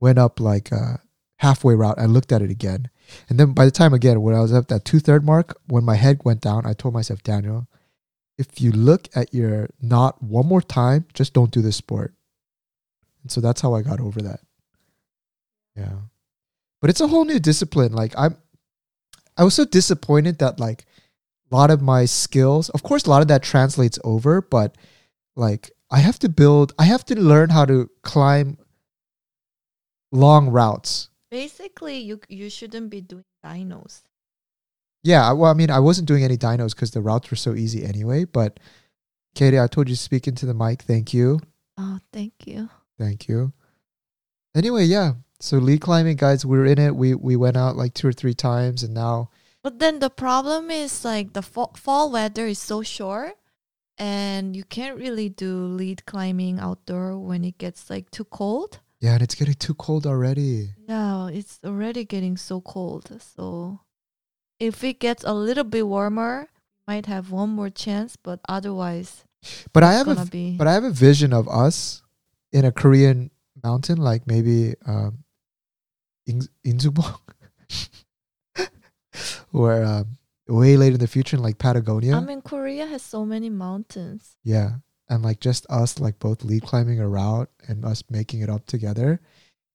[0.01, 0.99] Went up like uh,
[1.39, 1.99] halfway route.
[1.99, 2.89] I looked at it again,
[3.29, 5.83] and then by the time again, when I was at that two third mark, when
[5.85, 7.67] my head went down, I told myself, Daniel,
[8.38, 12.14] if you look at your knot one more time, just don't do this sport.
[13.22, 14.42] and so that's how I got over that.
[15.76, 15.96] Yeah,
[16.82, 17.94] but it's a whole new discipline.
[17.94, 18.38] Like I'm,
[19.38, 20.86] I was so disappointed that like
[21.52, 24.78] a lot of my skills, of course, a lot of that translates over, but
[25.36, 28.58] like I have to build, I have to learn how to climb
[30.12, 31.10] long routes.
[31.30, 34.04] Basically, you you shouldn't be doing dinos.
[35.06, 37.86] Yeah, well, I mean, I wasn't doing any dinos because the routes were so easy
[37.86, 38.26] anyway.
[38.26, 38.60] But
[39.36, 40.82] Katie, I told you to speak into the mic.
[40.82, 41.40] Thank you,
[41.78, 42.70] Oh, thank you.
[42.98, 43.54] thank you.
[44.56, 45.14] Anyway, yeah.
[45.40, 46.96] So lead climbing, guys, we're in it.
[46.96, 49.30] We we went out like two or three times, and now
[49.62, 53.34] But then the problem is like the fall, fall weather is so short
[53.98, 58.80] and you can't really do lead climbing outdoor when it gets like too cold.
[59.00, 60.74] yeah, and it's getting too cold already.
[60.88, 63.12] Yeah, it's already getting so cold.
[63.22, 63.80] So
[64.60, 66.48] if it gets a little bit warmer,
[66.88, 69.24] might have one more chance, but otherwise
[69.74, 72.02] But I have a be But I have a vision of us
[72.52, 73.32] in a Korean
[73.64, 75.24] mountain, like maybe um,
[76.26, 77.20] In- Insubong,
[79.54, 82.16] or um, way later in the future in like Patagonia.
[82.16, 84.38] I mean Korea has so many mountains.
[84.44, 84.78] yeah,
[85.10, 88.66] and like just us, like both lead climbing a route and us making it up
[88.66, 89.22] together.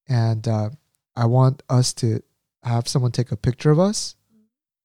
[0.09, 0.71] And uh,
[1.17, 2.23] I want us to
[2.65, 4.17] have someone take a picture of us,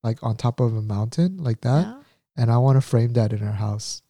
[0.06, 1.86] like on top of a mountain like that.
[1.88, 2.02] Yeah.
[2.38, 4.02] And I want to frame that in our house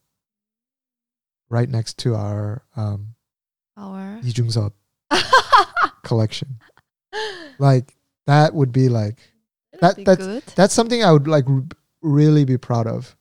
[1.49, 3.15] right next to our um
[3.77, 4.73] our Yijungseop
[6.03, 6.59] collection.
[7.59, 7.95] Like
[8.27, 9.17] that would be like
[9.79, 10.43] That'd that be that's good.
[10.55, 11.63] that's something I would like r-
[12.01, 13.15] really be proud of.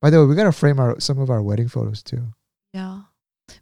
[0.00, 2.22] By the way, we got to frame our some of our wedding photos too.
[2.72, 3.02] Yeah.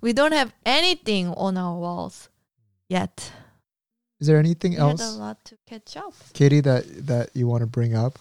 [0.00, 2.28] We don't have anything on our walls
[2.88, 3.32] yet.
[4.20, 5.00] Is there anything we else?
[5.00, 6.14] Had a lot to catch up.
[6.32, 8.18] Katie, that that you want to bring up?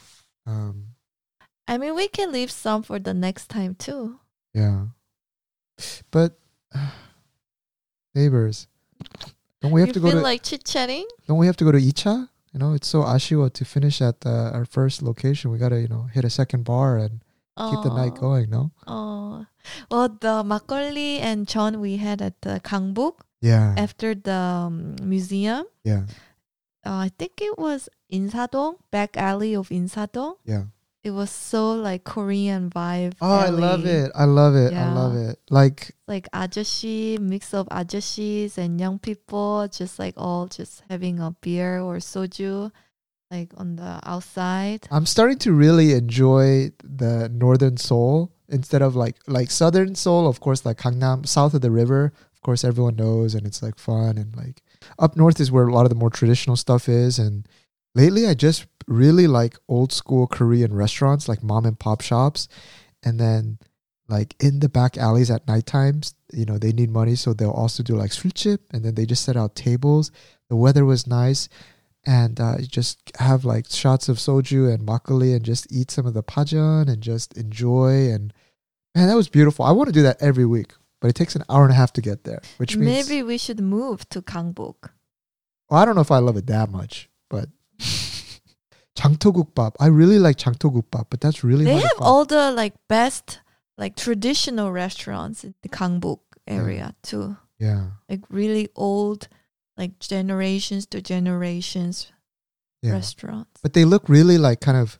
[0.52, 0.76] Um,
[1.68, 4.20] I mean, we can leave some for the next time too.
[4.54, 4.88] yeah,
[6.12, 6.38] but
[8.16, 8.68] neighbors,
[9.62, 11.06] don't we have you to go feel to like chit chatting?
[11.28, 12.28] don't we have to go to Icha?
[12.54, 15.52] You know, it's so ashiwa to finish at uh, our first location.
[15.52, 17.22] We gotta you know hit a second bar and
[17.58, 18.50] keep the night going.
[18.50, 19.46] No, Oh,
[19.90, 24.34] well, the makgeolli and jeon we had at the Gangbuk yeah, after the
[24.68, 25.64] um, museum.
[25.86, 26.04] yeah,
[26.86, 30.36] Uh, I think it was Insadong, back alley of Insadong.
[30.46, 30.64] yeah.
[31.04, 33.14] It was so like Korean vibe.
[33.20, 34.12] Oh, I love it.
[34.14, 34.72] I love it.
[34.72, 35.40] I love it.
[35.50, 41.32] Like, Like ajashi, mix of ajashis and young people, just like all just having a
[41.42, 42.72] beer or soju,
[43.32, 44.88] like on the outside.
[44.92, 50.28] I'm starting to really enjoy the northern Seoul instead of like like southern Seoul.
[50.28, 52.14] Of course, like Gangnam, south of the river.
[52.36, 54.20] Of course, everyone knows, and it's like fun.
[54.20, 54.62] And like
[55.00, 57.20] up north is where a lot of the more traditional stuff is.
[57.20, 57.48] And
[57.96, 62.48] lately, I just really like old school Korean restaurants, like mom and pop shops,
[63.04, 63.60] and then
[64.08, 66.16] like in the back alleys at night times.
[66.34, 69.26] You know, they need money, so they'll also do like 술chip, and then they just
[69.26, 70.12] set out tables.
[70.50, 71.50] The weather was nice
[72.06, 76.14] and uh, just have like shots of soju and makgeolli and just eat some of
[76.14, 78.34] the pajeon and just enjoy and
[78.96, 81.45] man that was beautiful i want to do that every week but it takes an
[81.49, 84.91] hour and a half to get there which means Maybe we should move to Gangbuk.
[85.71, 87.49] well, i don't know if i love it that much but
[88.95, 92.09] 장터국밥 i really like 장터국밥 but that's really They hard to have find.
[92.09, 93.41] all the like best
[93.77, 97.37] like traditional restaurants in the Gangbuk area too.
[97.59, 99.29] yeah Like really old,
[99.77, 102.11] like generations to generations
[102.83, 103.61] yeah restaurants.
[103.63, 104.99] but they look really like kind of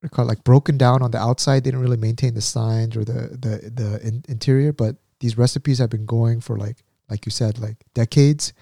[0.00, 1.64] what call it, like broken down on the outside.
[1.64, 4.72] They didn't really maintain the signs or the the the in, interior.
[4.72, 8.52] But these recipes have been going for like like you said, like decades.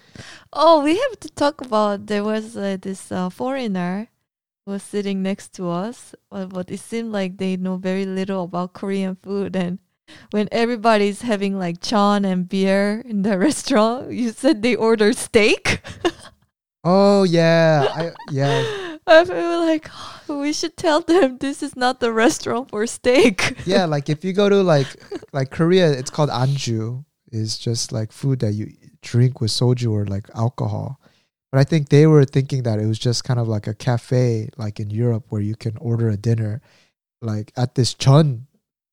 [0.53, 4.09] Oh, we have to talk about there was uh, this uh, foreigner
[4.65, 8.43] who was sitting next to us, uh, but it seemed like they know very little
[8.43, 9.55] about Korean food.
[9.55, 9.79] And
[10.31, 15.81] when everybody's having like chon and beer in the restaurant, you said they ordered steak.
[16.83, 18.96] Oh yeah, I yeah.
[19.07, 19.89] I feel like
[20.29, 23.57] oh, we should tell them this is not the restaurant for steak.
[23.65, 24.87] yeah, like if you go to like
[25.33, 27.03] like Korea, it's called anju.
[27.29, 30.99] Is just like food that you drink with soju or like alcohol.
[31.51, 34.49] But I think they were thinking that it was just kind of like a cafe,
[34.57, 36.61] like in Europe, where you can order a dinner,
[37.21, 38.47] like at this chun,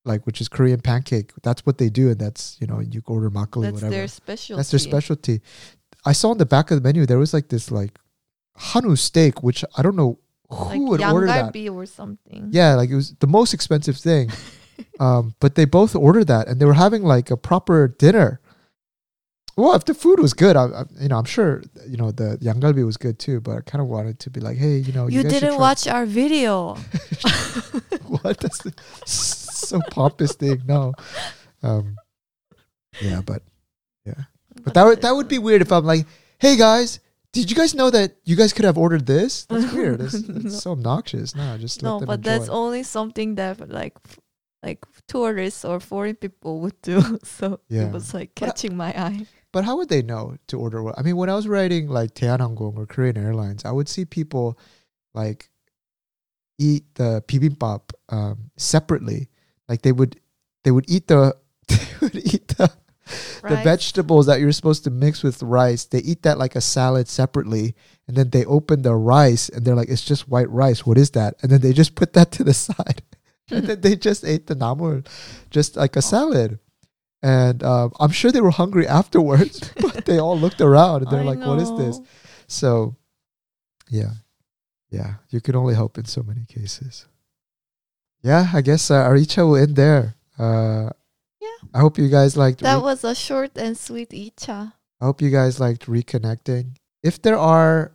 [0.04, 1.32] like which is Korean pancake.
[1.42, 3.90] That's what they do, and that's you know you order makgeolli, That's whatever.
[3.90, 4.58] their specialty.
[4.58, 5.40] That's their specialty.
[6.04, 7.98] I saw on the back of the menu there was like this like
[8.56, 11.68] Hanu steak, which I don't know who Like would order that.
[11.70, 12.48] or something.
[12.50, 14.30] Yeah, like it was the most expensive thing.
[15.00, 18.40] um, but they both ordered that, and they were having like a proper dinner.
[19.56, 22.38] Well, if the food was good, I, I you know I'm sure you know the
[22.38, 23.40] yangalbi was good too.
[23.40, 25.86] But I kind of wanted to be like, hey, you know, You, guys didn't watch
[25.86, 26.74] our video.
[28.06, 28.38] what?
[28.40, 28.74] That's the,
[29.06, 30.62] so pompous thing.
[30.66, 30.92] No.
[31.62, 31.96] Um,
[33.00, 33.42] yeah, but
[34.04, 34.24] yeah,
[34.62, 36.06] But that would that would be weird if I'm like,
[36.38, 37.00] hey guys,
[37.34, 39.44] did you guys know that you guys could have ordered this?
[39.50, 40.00] That's weird.
[40.00, 40.50] It's, it's No.
[40.50, 41.34] so obnoxious.
[41.34, 42.30] No, just no, but enjoy.
[42.30, 43.98] that's only something that like
[44.62, 46.98] like tourists or foreign people would do.
[47.24, 47.86] So Yeah.
[47.86, 49.26] it was like But I- catching my eye.
[49.52, 50.98] But how would they know to order what?
[50.98, 54.04] I mean, when I was riding like Daehan Hanggong or Korean Airlines, I would see
[54.04, 54.58] people
[55.14, 55.48] like
[56.58, 59.28] eat the bibimbap um, separately.
[59.68, 60.18] Like they would,
[60.64, 61.36] they would eat the,
[61.68, 62.43] they would eat
[63.42, 65.84] the, vegetables that you're supposed to mix with rice.
[65.84, 67.74] They eat that like a salad separately,
[68.06, 70.86] and then they open the rice and they're like, "It's just white rice.
[70.86, 73.02] What is that?" And then they just put that to the side,
[73.50, 75.06] and then they just ate the namul,
[75.50, 76.58] just like a salad.
[77.22, 81.20] And um, I'm sure they were hungry afterwards, but they all looked around and they're
[81.20, 82.00] I like, "What is this?"
[82.46, 82.96] So,
[83.88, 84.12] yeah,
[84.90, 87.06] yeah, you can only help in so many cases.
[88.22, 90.16] Yeah, I guess uh, our icha will end there.
[90.38, 90.90] Uh.
[91.72, 92.60] I hope you guys liked.
[92.60, 94.72] That re- was a short and sweet icha.
[95.00, 96.76] I hope you guys liked reconnecting.
[97.02, 97.92] If there are,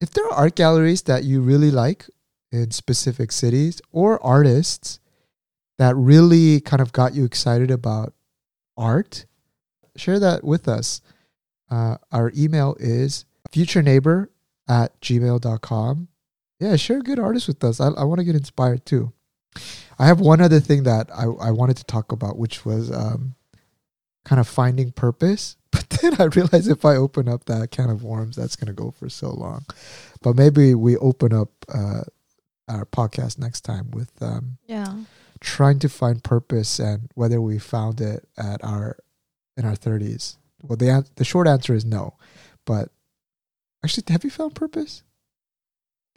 [0.00, 2.06] if there are art galleries that you really like
[2.52, 5.00] in specific cities or artists
[5.78, 8.14] that really kind of got you excited about
[8.76, 9.26] art,
[9.96, 11.00] share that with us.
[11.70, 14.28] Uh, our email is futureneighbor
[14.68, 16.08] at gmail.com.
[16.60, 17.80] Yeah, share good artists with us.
[17.80, 19.12] I, I want to get inspired too.
[19.98, 23.34] I have one other thing that I, I wanted to talk about, which was um,
[24.24, 25.56] kind of finding purpose.
[25.70, 28.72] But then I realized if I open up that can of worms, that's going to
[28.72, 29.66] go for so long.
[30.22, 32.02] But maybe we open up uh,
[32.68, 34.94] our podcast next time with um, Yeah.
[35.40, 38.96] trying to find purpose and whether we found it at our
[39.58, 40.36] in our 30s.
[40.62, 42.14] Well, the the short answer is no.
[42.64, 42.88] But
[43.84, 45.02] actually, have you found purpose?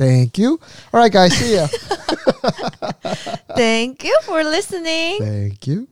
[0.02, 0.60] Thank you.
[0.92, 1.38] All right, guys.
[1.38, 1.68] See ya.
[3.56, 5.22] Thank you for listening.
[5.22, 5.88] Thank you.